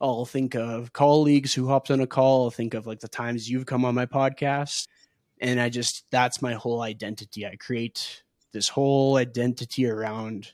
[0.00, 2.44] I'll think of colleagues who hopped on a call.
[2.44, 4.88] I'll think of like the times you've come on my podcast.
[5.40, 7.46] And I just, that's my whole identity.
[7.46, 10.52] I create this whole identity around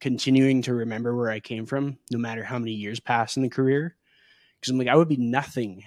[0.00, 3.48] continuing to remember where I came from, no matter how many years pass in the
[3.48, 3.94] career.
[4.62, 5.82] Because I'm like, I would be nothing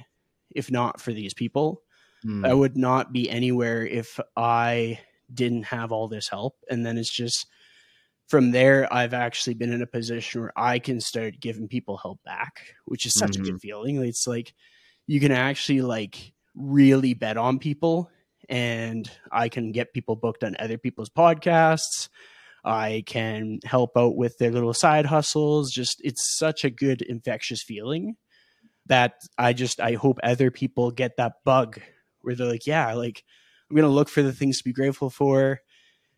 [0.53, 1.81] if not for these people.
[2.25, 2.47] Mm.
[2.47, 4.99] I would not be anywhere if I
[5.33, 6.55] didn't have all this help.
[6.69, 7.47] And then it's just
[8.27, 12.23] from there, I've actually been in a position where I can start giving people help
[12.23, 13.41] back, which is such mm-hmm.
[13.41, 13.67] a good mm-hmm.
[13.67, 14.03] feeling.
[14.03, 14.53] It's like
[15.07, 18.09] you can actually like really bet on people
[18.49, 22.09] and I can get people booked on other people's podcasts.
[22.63, 25.71] I can help out with their little side hustles.
[25.71, 28.15] Just it's such a good infectious feeling
[28.87, 31.79] that I just I hope other people get that bug
[32.21, 33.23] where they're like, yeah, like
[33.69, 35.61] I'm gonna look for the things to be grateful for.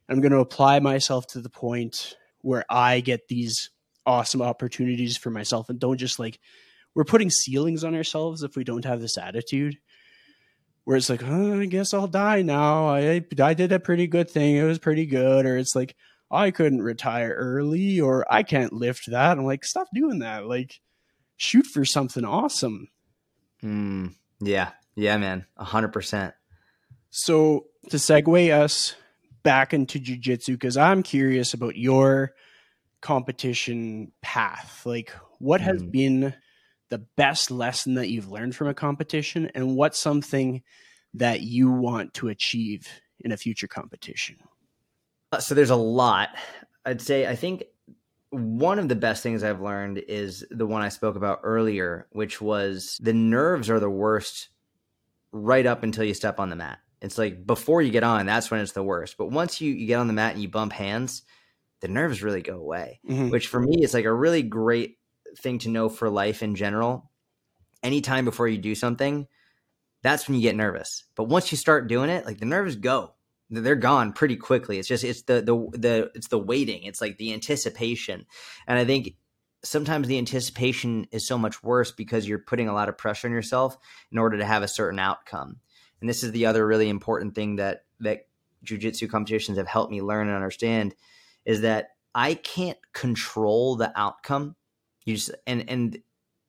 [0.10, 3.70] I'm gonna apply myself to the point where I get these
[4.06, 6.40] awesome opportunities for myself and don't just like
[6.96, 9.78] we're putting ceilings on ourselves if we don't have this attitude
[10.88, 12.88] where it's like, oh, I guess I'll die now.
[12.88, 14.56] I I did a pretty good thing.
[14.56, 15.46] It was pretty good.
[15.46, 15.98] Or it's like,
[16.32, 19.38] I couldn't retire early, or I can't lift that.
[19.38, 20.46] I'm like, stop doing that.
[20.46, 20.80] Like,
[21.38, 22.90] shoot for something awesome.
[23.64, 26.34] Mm, yeah, yeah, man, hundred percent.
[27.10, 28.96] So to segue us
[29.44, 32.34] back into jujitsu, because I'm curious about your
[33.02, 34.82] competition path.
[34.86, 35.92] Like, what has mm.
[35.92, 36.34] been
[36.90, 40.64] the best lesson that you've learned from a competition, and what's something
[41.14, 42.88] that you want to achieve
[43.20, 44.38] in a future competition?
[45.32, 46.30] Uh, so there's a lot.
[46.86, 47.64] I'd say I think
[48.30, 52.42] one of the best things I've learned is the one I spoke about earlier, which
[52.42, 54.50] was the nerves are the worst
[55.32, 56.80] right up until you step on the mat.
[57.02, 59.18] It's like before you get on, that's when it's the worst.
[59.18, 61.24] But once you, you get on the mat and you bump hands,
[61.80, 63.30] the nerves really go away, mm-hmm.
[63.30, 64.98] which for me is like a really great
[65.38, 67.12] thing to know for life in general.
[67.84, 69.28] Anytime before you do something,
[70.02, 71.04] that's when you get nervous.
[71.16, 73.14] But once you start doing it, like the nerves go.
[73.50, 74.78] They're gone pretty quickly.
[74.80, 76.84] It's just it's the the the it's the waiting.
[76.84, 78.26] It's like the anticipation.
[78.68, 79.16] And I think
[79.64, 83.34] sometimes the anticipation is so much worse because you're putting a lot of pressure on
[83.34, 83.78] yourself
[84.12, 85.60] in order to have a certain outcome.
[86.02, 88.28] And this is the other really important thing that that
[88.66, 90.96] jujitsu competitions have helped me learn and understand
[91.46, 94.56] is that I can't control the outcome.
[95.06, 95.98] You just and and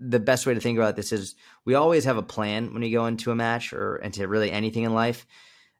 [0.00, 1.34] the best way to think about this is
[1.64, 4.84] we always have a plan when we go into a match or into really anything
[4.84, 5.26] in life.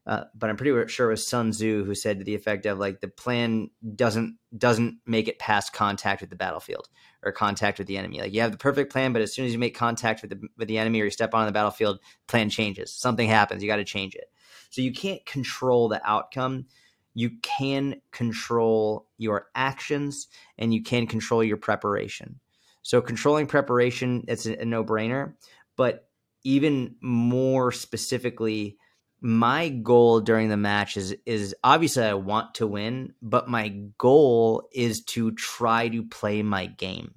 [0.07, 2.79] Uh, but I'm pretty sure it was Sun Tzu who said to the effect of
[2.79, 6.89] like the plan doesn't doesn't make it past contact with the battlefield
[7.21, 8.19] or contact with the enemy.
[8.19, 10.47] Like you have the perfect plan, but as soon as you make contact with the
[10.57, 12.91] with the enemy or you step on the battlefield, plan changes.
[12.91, 13.61] Something happens.
[13.61, 14.31] You got to change it.
[14.69, 16.65] So you can't control the outcome.
[17.13, 20.27] You can control your actions
[20.57, 22.39] and you can control your preparation.
[22.81, 25.33] So controlling preparation, it's a, a no brainer.
[25.75, 26.07] But
[26.43, 28.77] even more specifically,
[29.21, 34.67] my goal during the match is is obviously I want to win, but my goal
[34.71, 37.15] is to try to play my game.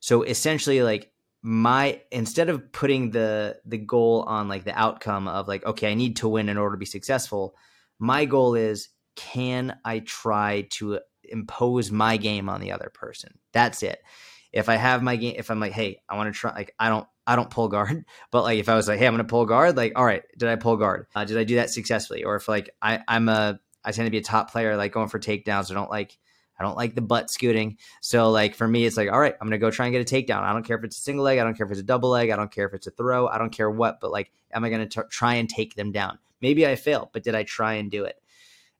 [0.00, 1.10] So essentially like
[1.42, 5.94] my instead of putting the the goal on like the outcome of like okay, I
[5.94, 7.54] need to win in order to be successful,
[7.98, 13.38] my goal is can I try to impose my game on the other person?
[13.52, 14.00] That's it
[14.52, 16.90] if I have my game, if I'm like, hey, I want to try, like, I
[16.90, 19.46] don't, I don't pull guard, but like, if I was like, hey, I'm to pull
[19.46, 21.06] guard, like, all right, did I pull guard?
[21.14, 22.24] Uh, did I do that successfully?
[22.24, 25.08] Or if like I, I'm a, I tend to be a top player, like going
[25.08, 25.70] for takedowns.
[25.70, 26.18] I don't like,
[26.58, 27.78] I don't like the butt scooting.
[28.00, 30.14] So like for me, it's like, all right, I'm gonna go try and get a
[30.14, 30.42] takedown.
[30.42, 31.38] I don't care if it's a single leg.
[31.38, 32.30] I don't care if it's a double leg.
[32.30, 33.26] I don't care if it's a throw.
[33.26, 34.00] I don't care what.
[34.00, 36.18] But like, am I gonna t- try and take them down?
[36.40, 38.16] Maybe I fail, but did I try and do it?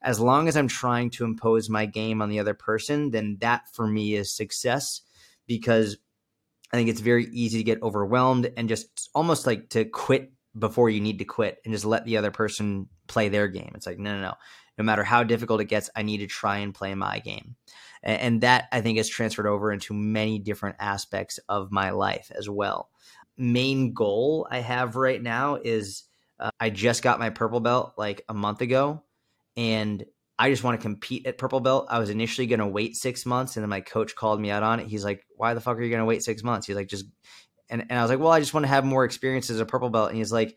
[0.03, 3.72] As long as I'm trying to impose my game on the other person, then that
[3.72, 5.03] for me is success
[5.47, 5.97] because
[6.73, 10.91] I think it's very easy to get overwhelmed and just almost like to quit before
[10.91, 13.73] you need to quit and just let the other person play their game.
[13.75, 14.35] It's like, no, no, no.
[14.79, 17.57] No matter how difficult it gets, I need to try and play my game.
[18.03, 22.49] And that I think has transferred over into many different aspects of my life as
[22.49, 22.91] well.
[23.37, 26.05] Main goal I have right now is
[26.41, 29.03] uh, I just got my purple belt like a month ago.
[29.57, 30.05] And
[30.39, 31.87] I just want to compete at purple belt.
[31.91, 34.62] I was initially going to wait six months, and then my coach called me out
[34.62, 34.89] on it.
[34.89, 37.07] He's like, "Why the fuck are you going to wait six months?" He's like, "Just,"
[37.68, 39.66] and and I was like, "Well, I just want to have more experience as a
[39.66, 40.57] purple belt." And he's like,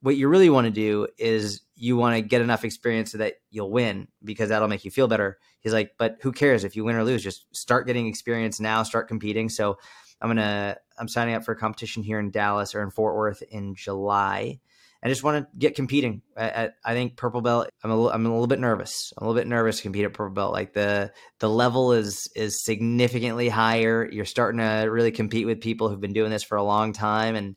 [0.00, 3.34] "What you really want to do is you want to get enough experience so that
[3.50, 6.84] you'll win because that'll make you feel better." He's like, "But who cares if you
[6.84, 7.22] win or lose?
[7.22, 8.82] Just start getting experience now.
[8.82, 9.78] Start competing." So
[10.20, 13.42] I'm gonna I'm signing up for a competition here in Dallas or in Fort Worth
[13.50, 14.60] in July
[15.04, 16.22] I just want to get competing.
[16.34, 17.68] I, I, think purple belt.
[17.82, 19.12] I'm a, I'm a little bit nervous.
[19.16, 20.52] I'm a little bit nervous to compete at purple belt.
[20.52, 24.08] Like the the level is is significantly higher.
[24.10, 27.36] You're starting to really compete with people who've been doing this for a long time,
[27.36, 27.54] and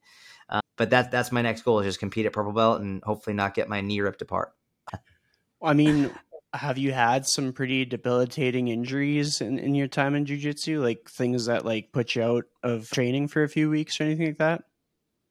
[0.50, 3.34] uh, but that that's my next goal is just compete at purple belt and hopefully
[3.34, 4.52] not get my knee ripped apart.
[5.64, 6.12] I mean,
[6.54, 10.82] have you had some pretty debilitating injuries in, in your time in jujitsu?
[10.82, 14.28] Like things that like put you out of training for a few weeks or anything
[14.28, 14.64] like that?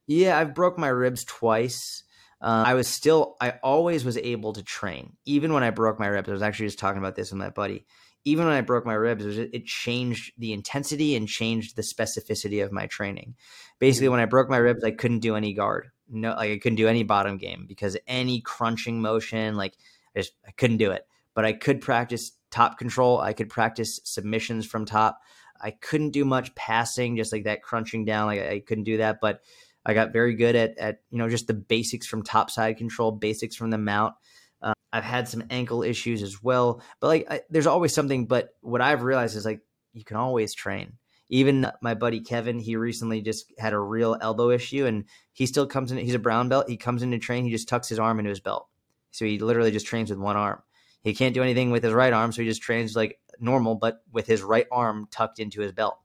[0.07, 2.05] Yeah, I've broke my ribs twice.
[2.41, 6.07] Uh, I was still, I always was able to train, even when I broke my
[6.07, 6.29] ribs.
[6.29, 7.87] I was actually just talking about this with my buddy.
[8.25, 11.83] Even when I broke my ribs, it, was, it changed the intensity and changed the
[11.83, 13.37] specificity of my training.
[13.79, 15.91] Basically, when I broke my ribs, I couldn't do any guard.
[16.09, 19.75] No, like I couldn't do any bottom game because any crunching motion, like
[20.15, 21.07] I just I couldn't do it.
[21.35, 23.21] But I could practice top control.
[23.21, 25.21] I could practice submissions from top.
[25.61, 28.27] I couldn't do much passing, just like that crunching down.
[28.27, 29.41] Like I couldn't do that, but
[29.87, 33.13] I got very good at at you know just the basics from top side control,
[33.13, 34.15] basics from the mount.
[34.61, 38.27] Uh, I've had some ankle issues as well, but like I, there's always something.
[38.27, 39.61] But what I've realized is like
[39.93, 40.95] you can always train.
[41.29, 45.67] Even my buddy Kevin, he recently just had a real elbow issue, and he still
[45.67, 45.99] comes in.
[45.99, 46.69] He's a brown belt.
[46.69, 47.45] He comes in to train.
[47.45, 48.69] He just tucks his arm into his belt,
[49.13, 50.63] so he literally just trains with one arm.
[51.03, 54.03] He can't do anything with his right arm, so he just trains like normal, but
[54.11, 55.97] with his right arm tucked into his belt.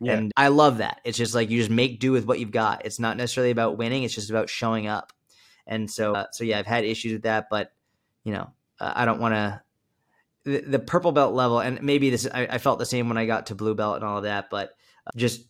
[0.00, 0.14] Yeah.
[0.14, 1.00] And I love that.
[1.04, 2.86] It's just like you just make do with what you've got.
[2.86, 4.02] It's not necessarily about winning.
[4.02, 5.12] It's just about showing up.
[5.66, 7.72] And so, uh, so yeah, I've had issues with that, but
[8.24, 9.62] you know, uh, I don't want to.
[10.44, 13.26] The, the, purple belt level, and maybe this, I, I, felt the same when I
[13.26, 14.70] got to blue belt and all of that, but
[15.06, 15.42] uh, just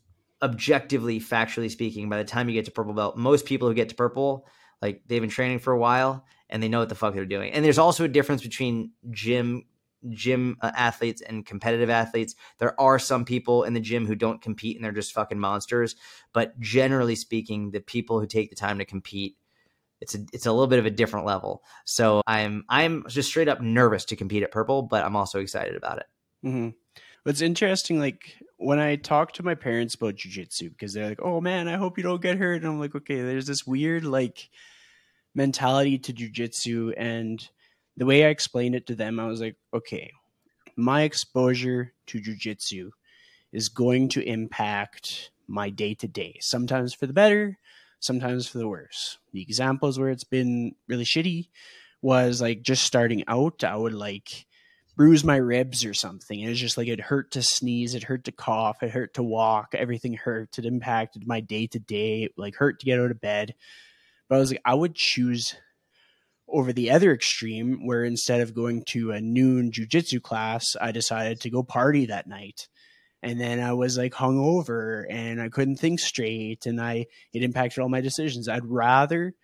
[0.42, 3.90] objectively, factually speaking, by the time you get to purple belt, most people who get
[3.90, 4.48] to purple,
[4.82, 7.53] like they've been training for a while and they know what the fuck they're doing.
[7.53, 9.64] And there's also a difference between gym
[10.09, 12.34] gym uh, athletes and competitive athletes.
[12.59, 15.96] There are some people in the gym who don't compete and they're just fucking monsters.
[16.32, 19.36] But generally speaking, the people who take the time to compete,
[20.01, 21.62] it's a it's a little bit of a different level.
[21.84, 25.76] So I'm I'm just straight up nervous to compete at purple, but I'm also excited
[25.76, 26.07] about it.
[26.44, 26.70] Mm-hmm.
[27.24, 31.40] What's interesting, like when I talk to my parents about jujitsu, because they're like, "Oh
[31.40, 34.48] man, I hope you don't get hurt," and I'm like, "Okay." There's this weird like
[35.34, 37.46] mentality to jujitsu and
[38.01, 40.11] the way I explained it to them, I was like, okay,
[40.74, 42.88] my exposure to jujitsu
[43.53, 47.59] is going to impact my day to day, sometimes for the better,
[47.98, 49.18] sometimes for the worse.
[49.34, 51.48] The examples where it's been really shitty
[52.01, 54.46] was like just starting out, I would like
[54.96, 56.40] bruise my ribs or something.
[56.40, 59.22] It was just like it hurt to sneeze, it hurt to cough, it hurt to
[59.22, 60.59] walk, everything hurt.
[60.59, 63.55] It impacted my day to day, like hurt to get out of bed.
[64.26, 65.55] But I was like, I would choose
[66.53, 71.40] over the other extreme where instead of going to a noon jujitsu class, I decided
[71.40, 72.68] to go party that night.
[73.22, 77.82] And then I was like hungover and I couldn't think straight and I it impacted
[77.82, 78.48] all my decisions.
[78.48, 79.34] I'd rather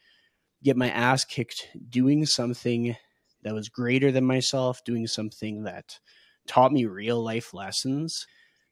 [0.63, 2.97] get my ass kicked doing something
[3.43, 5.99] that was greater than myself, doing something that
[6.47, 8.27] taught me real life lessons,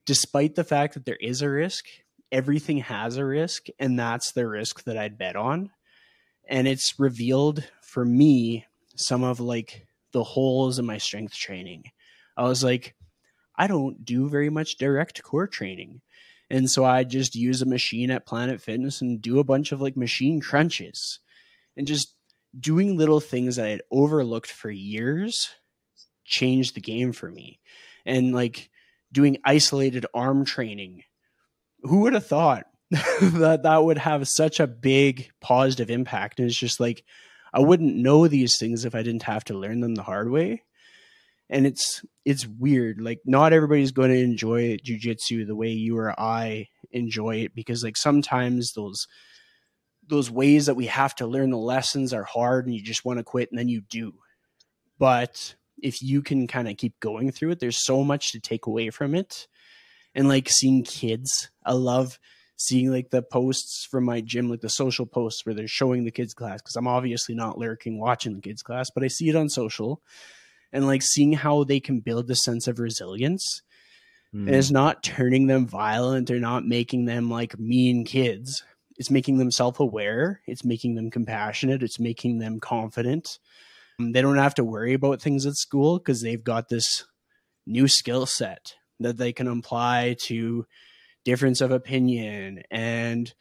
[0.07, 1.85] despite the fact that there is a risk.
[2.33, 5.71] Everything has a risk, and that's the risk that I'd bet on.
[6.49, 7.65] And it's revealed
[7.95, 8.67] for me
[8.97, 11.85] some of like the holes in my strength training.
[12.37, 12.97] I was like,
[13.57, 16.01] I don't do very much direct core training.
[16.51, 19.81] And so I just use a machine at Planet Fitness and do a bunch of
[19.81, 21.21] like machine crunches
[21.77, 22.15] and just
[22.59, 25.51] doing little things that I had overlooked for years
[26.25, 27.61] changed the game for me.
[28.05, 28.71] And like
[29.13, 31.05] doing isolated arm training.
[31.83, 36.41] Who would have thought that that would have such a big positive impact?
[36.41, 37.05] And it's just like
[37.55, 40.65] I wouldn't know these things if I didn't have to learn them the hard way.
[41.49, 43.01] And it's it's weird.
[43.01, 47.85] Like not everybody's going to enjoy jujitsu the way you or I enjoy it because
[47.85, 49.07] like sometimes those
[50.09, 53.19] those ways that we have to learn the lessons are hard and you just want
[53.19, 54.15] to quit and then you do.
[54.99, 58.67] But if you can kind of keep going through it, there's so much to take
[58.67, 59.47] away from it.
[60.13, 62.19] And like seeing kids, I love
[62.67, 66.11] seeing like the posts from my gym, like the social posts where they're showing the
[66.11, 69.37] kids class, because I'm obviously not lurking watching the kids class, but I see it
[69.37, 70.03] on social
[70.73, 73.63] and like seeing how they can build a sense of resilience.
[74.35, 74.47] Mm.
[74.47, 78.65] And it's not turning them violent or not making them like mean kids.
[78.97, 80.41] It's making them self aware.
[80.47, 81.83] It's making them compassionate.
[81.83, 83.39] It's making them confident.
[84.01, 87.05] Um, they don't have to worry about things at school because they've got this
[87.67, 90.67] new skill set that they can apply to
[91.25, 93.33] difference of opinion and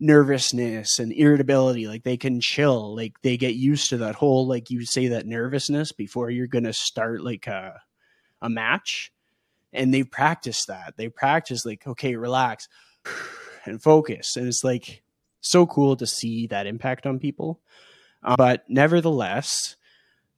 [0.00, 4.70] nervousness and irritability like they can chill like they get used to that whole like
[4.70, 7.80] you say that nervousness before you're going to start like a
[8.40, 9.12] a match.
[9.72, 10.94] And they practice that.
[10.96, 12.68] They practice like okay relax
[13.66, 14.36] and focus.
[14.36, 15.02] And it's like
[15.40, 17.60] so cool to see that impact on people.
[18.22, 19.76] Uh, but nevertheless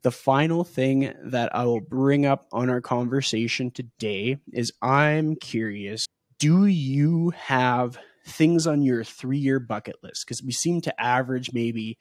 [0.02, 6.06] the final thing that I will bring up on our conversation today is I'm curious
[6.40, 10.26] do you have things on your three year bucket list?
[10.26, 11.96] Because we seem to average maybe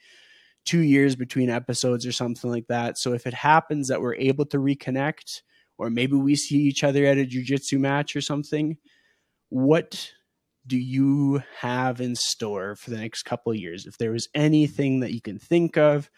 [0.65, 2.97] two years between episodes or something like that.
[2.97, 5.41] So if it happens that we're able to reconnect,
[5.77, 8.77] or maybe we see each other at a jujitsu match or something,
[9.49, 10.11] what
[10.65, 13.85] do you have in store for the next couple of years?
[13.85, 16.09] If there was anything that you can think of,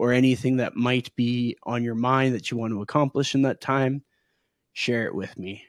[0.00, 3.60] or anything that might be on your mind that you want to accomplish in that
[3.60, 4.02] time,
[4.72, 5.62] share it with me.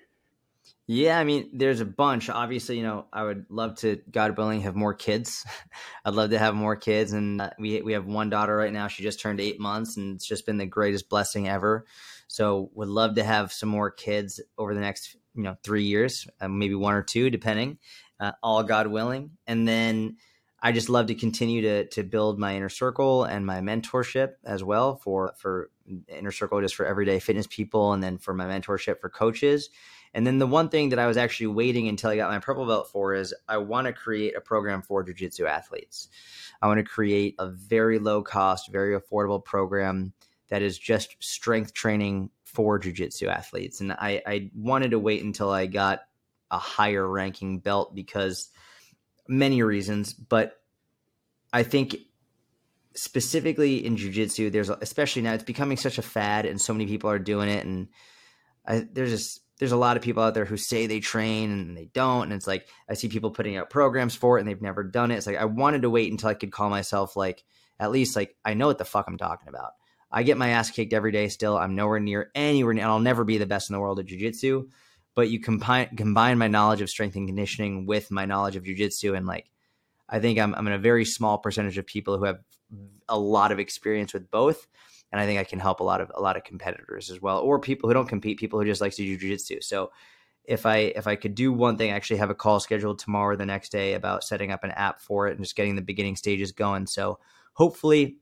[0.94, 2.30] Yeah, I mean, there's a bunch.
[2.30, 5.46] Obviously, you know, I would love to, God willing, have more kids.
[6.06, 8.90] I'd love to have more kids, and uh, we we have one daughter right now.
[8.90, 11.86] She just turned eight months, and it's just been the greatest blessing ever.
[12.28, 16.28] So, would love to have some more kids over the next, you know, three years,
[16.42, 17.78] uh, maybe one or two, depending.
[18.20, 20.18] Uh, all God willing, and then
[20.62, 24.62] I just love to continue to to build my inner circle and my mentorship as
[24.62, 25.72] well for for
[26.10, 29.70] inner circle just for everyday fitness people, and then for my mentorship for coaches
[30.14, 32.66] and then the one thing that I was actually waiting until I got my purple
[32.66, 36.10] belt for is I want to create a program for jujitsu athletes.
[36.62, 40.14] I want to create a very low cost, very affordable program
[40.50, 43.80] that is just strength training for jujitsu athletes.
[43.80, 46.02] And I, I wanted to wait until I got
[46.52, 48.50] a higher ranking belt because
[49.28, 50.60] many reasons, but
[51.54, 51.96] I think
[52.94, 57.10] specifically in jujitsu, there's especially now it's becoming such a fad, and so many people
[57.10, 57.88] are doing it, and
[58.66, 61.78] I, there's just there's a lot of people out there who say they train and
[61.78, 64.60] they don't, and it's like I see people putting out programs for it and they've
[64.60, 65.18] never done it.
[65.18, 67.44] It's like I wanted to wait until I could call myself like
[67.80, 69.74] at least like I know what the fuck I'm talking about.
[70.12, 71.56] I get my ass kicked every day still.
[71.56, 74.08] I'm nowhere near anywhere near, and I'll never be the best in the world at
[74.08, 74.68] jujitsu.
[75.14, 79.16] But you combine combine my knowledge of strength and conditioning with my knowledge of jujitsu,
[79.16, 79.52] and like
[80.10, 82.40] I think I'm I'm in a very small percentage of people who have
[83.08, 84.66] a lot of experience with both,
[85.12, 87.40] and I think I can help a lot of a lot of competitors as well,
[87.40, 89.64] or people who don't compete, people who just like to do jujitsu.
[89.64, 89.92] So
[90.44, 93.34] if I if I could do one thing, I actually have a call scheduled tomorrow
[93.34, 95.82] or the next day about setting up an app for it and just getting the
[95.82, 96.88] beginning stages going.
[96.88, 97.20] So
[97.54, 98.18] hopefully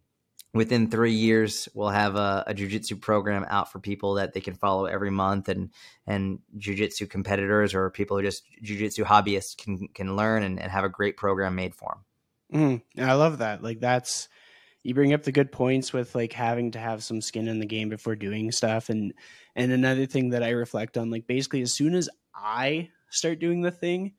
[0.53, 4.55] within three years we'll have a, a jiu-jitsu program out for people that they can
[4.55, 5.69] follow every month and
[6.07, 10.83] and jiu-jitsu competitors or people who just jiu-jitsu hobbyists can can learn and, and have
[10.83, 11.99] a great program made for
[12.51, 14.27] them mm, i love that like that's
[14.83, 17.65] you bring up the good points with like having to have some skin in the
[17.65, 19.13] game before doing stuff and
[19.55, 23.61] and another thing that i reflect on like basically as soon as i start doing
[23.61, 24.13] the thing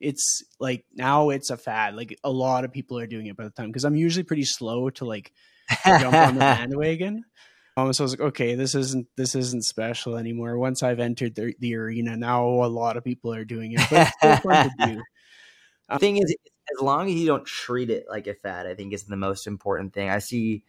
[0.00, 3.44] it's like now it's a fad like a lot of people are doing it by
[3.44, 5.32] the time because i'm usually pretty slow to like
[5.84, 7.24] jump on the bandwagon.
[7.76, 10.58] Um, so I was like, okay, this isn't this isn't special anymore.
[10.58, 13.80] Once I've entered the, the arena, now a lot of people are doing it.
[13.90, 15.02] But it's fun to do.
[15.86, 16.34] Um, thing is,
[16.72, 19.46] as long as you don't treat it like a fad, I think is the most
[19.46, 20.08] important thing.
[20.08, 20.64] I see,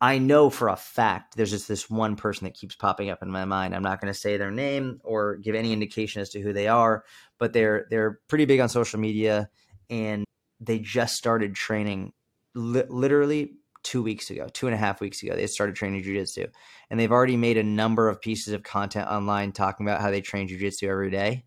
[0.00, 3.30] I know for a fact there's just this one person that keeps popping up in
[3.30, 3.74] my mind.
[3.74, 6.68] I'm not going to say their name or give any indication as to who they
[6.68, 7.04] are,
[7.38, 9.48] but they're they're pretty big on social media
[9.90, 10.24] and
[10.60, 12.12] they just started training
[12.54, 16.50] li- literally two weeks ago, two and a half weeks ago, they started training jujitsu,
[16.90, 20.20] and they've already made a number of pieces of content online talking about how they
[20.20, 21.44] train jujitsu every day.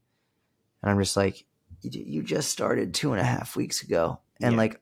[0.82, 1.46] And I'm just like,
[1.82, 4.58] you just started two and a half weeks ago, and yeah.
[4.58, 4.82] like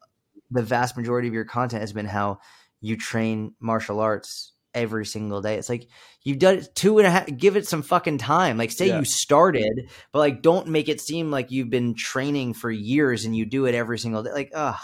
[0.52, 2.40] the vast majority of your content has been how
[2.80, 5.56] you train martial arts every single day.
[5.56, 5.88] It's like
[6.24, 7.28] you've done it two and a half.
[7.38, 8.58] Give it some fucking time.
[8.58, 9.00] Like say yeah.
[9.00, 13.36] you started, but like don't make it seem like you've been training for years and
[13.36, 14.32] you do it every single day.
[14.32, 14.80] Like, ugh,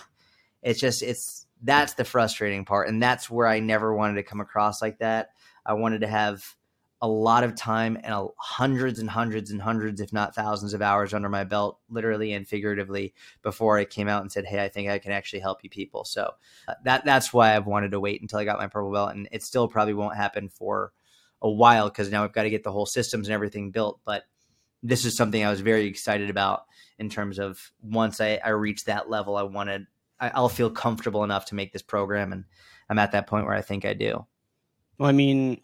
[0.64, 4.42] it's just it's that's the frustrating part and that's where i never wanted to come
[4.42, 5.30] across like that
[5.66, 6.56] i wanted to have
[7.04, 10.82] a lot of time and a, hundreds and hundreds and hundreds if not thousands of
[10.82, 14.70] hours under my belt literally and figuratively before i came out and said hey i
[14.70, 16.32] think i can actually help you people so
[16.68, 19.28] uh, that that's why i've wanted to wait until i got my purple belt and
[19.32, 20.92] it still probably won't happen for
[21.42, 24.24] a while because now I've got to get the whole systems and everything built but
[24.82, 26.64] this is something i was very excited about
[26.98, 29.88] in terms of once i, I reached that level i wanted
[30.34, 32.46] I'll feel comfortable enough to make this program, and
[32.90, 34.26] I'm at that point where I think I do.
[34.98, 35.62] Well, I mean,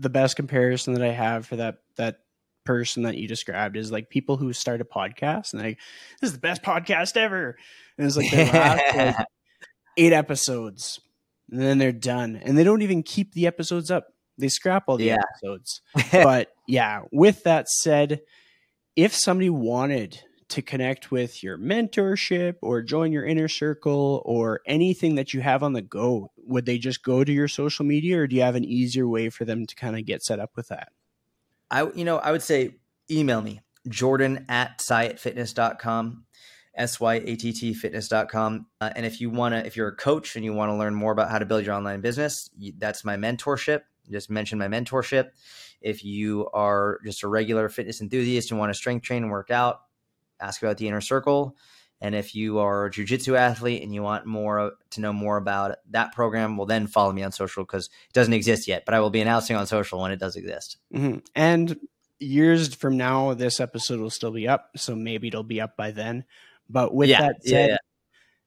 [0.00, 2.20] the best comparison that I have for that that
[2.64, 5.76] person that you described is like people who start a podcast and they
[6.20, 7.56] this is the best podcast ever,
[7.96, 8.32] and it's like,
[8.96, 9.26] like
[9.96, 11.00] eight episodes,
[11.50, 14.08] and then they're done, and they don't even keep the episodes up.
[14.38, 15.18] They scrap all the yeah.
[15.36, 15.82] episodes.
[16.12, 18.22] but yeah, with that said,
[18.96, 25.14] if somebody wanted to connect with your mentorship or join your inner circle or anything
[25.14, 28.26] that you have on the go, would they just go to your social media or
[28.26, 30.68] do you have an easier way for them to kind of get set up with
[30.68, 30.92] that?
[31.70, 32.76] I, you know, I would say
[33.10, 36.24] email me, Jordan at syattfitness.com,
[36.74, 38.66] S-Y-A-T-T fitness.com.
[38.80, 40.94] Uh, and if you want to, if you're a coach and you want to learn
[40.94, 43.82] more about how to build your online business, that's my mentorship.
[44.10, 45.30] Just mention my mentorship.
[45.80, 49.50] If you are just a regular fitness enthusiast and want to strength train and work
[49.50, 49.82] out,
[50.40, 51.56] ask about the inner circle.
[52.00, 55.76] And if you are a jujitsu athlete and you want more to know more about
[55.90, 58.84] that program, well, then follow me on social because it doesn't exist yet.
[58.86, 60.78] But I will be announcing on social when it does exist.
[60.94, 61.18] Mm-hmm.
[61.34, 61.76] And
[62.18, 65.90] years from now, this episode will still be up, so maybe it'll be up by
[65.90, 66.24] then.
[66.68, 67.76] But with yeah, that said, yeah, yeah.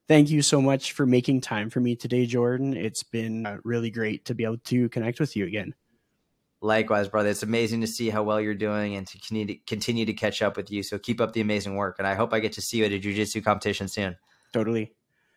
[0.08, 2.76] thank you so much for making time for me today, Jordan.
[2.76, 5.74] It's been uh, really great to be able to connect with you again.
[6.64, 7.28] Likewise, brother.
[7.28, 9.18] It's amazing to see how well you're doing and to
[9.66, 10.82] continue to catch up with you.
[10.82, 11.96] So keep up the amazing work.
[11.98, 14.16] And I hope I get to see you at a jiu-jitsu competition soon.
[14.50, 14.94] Totally.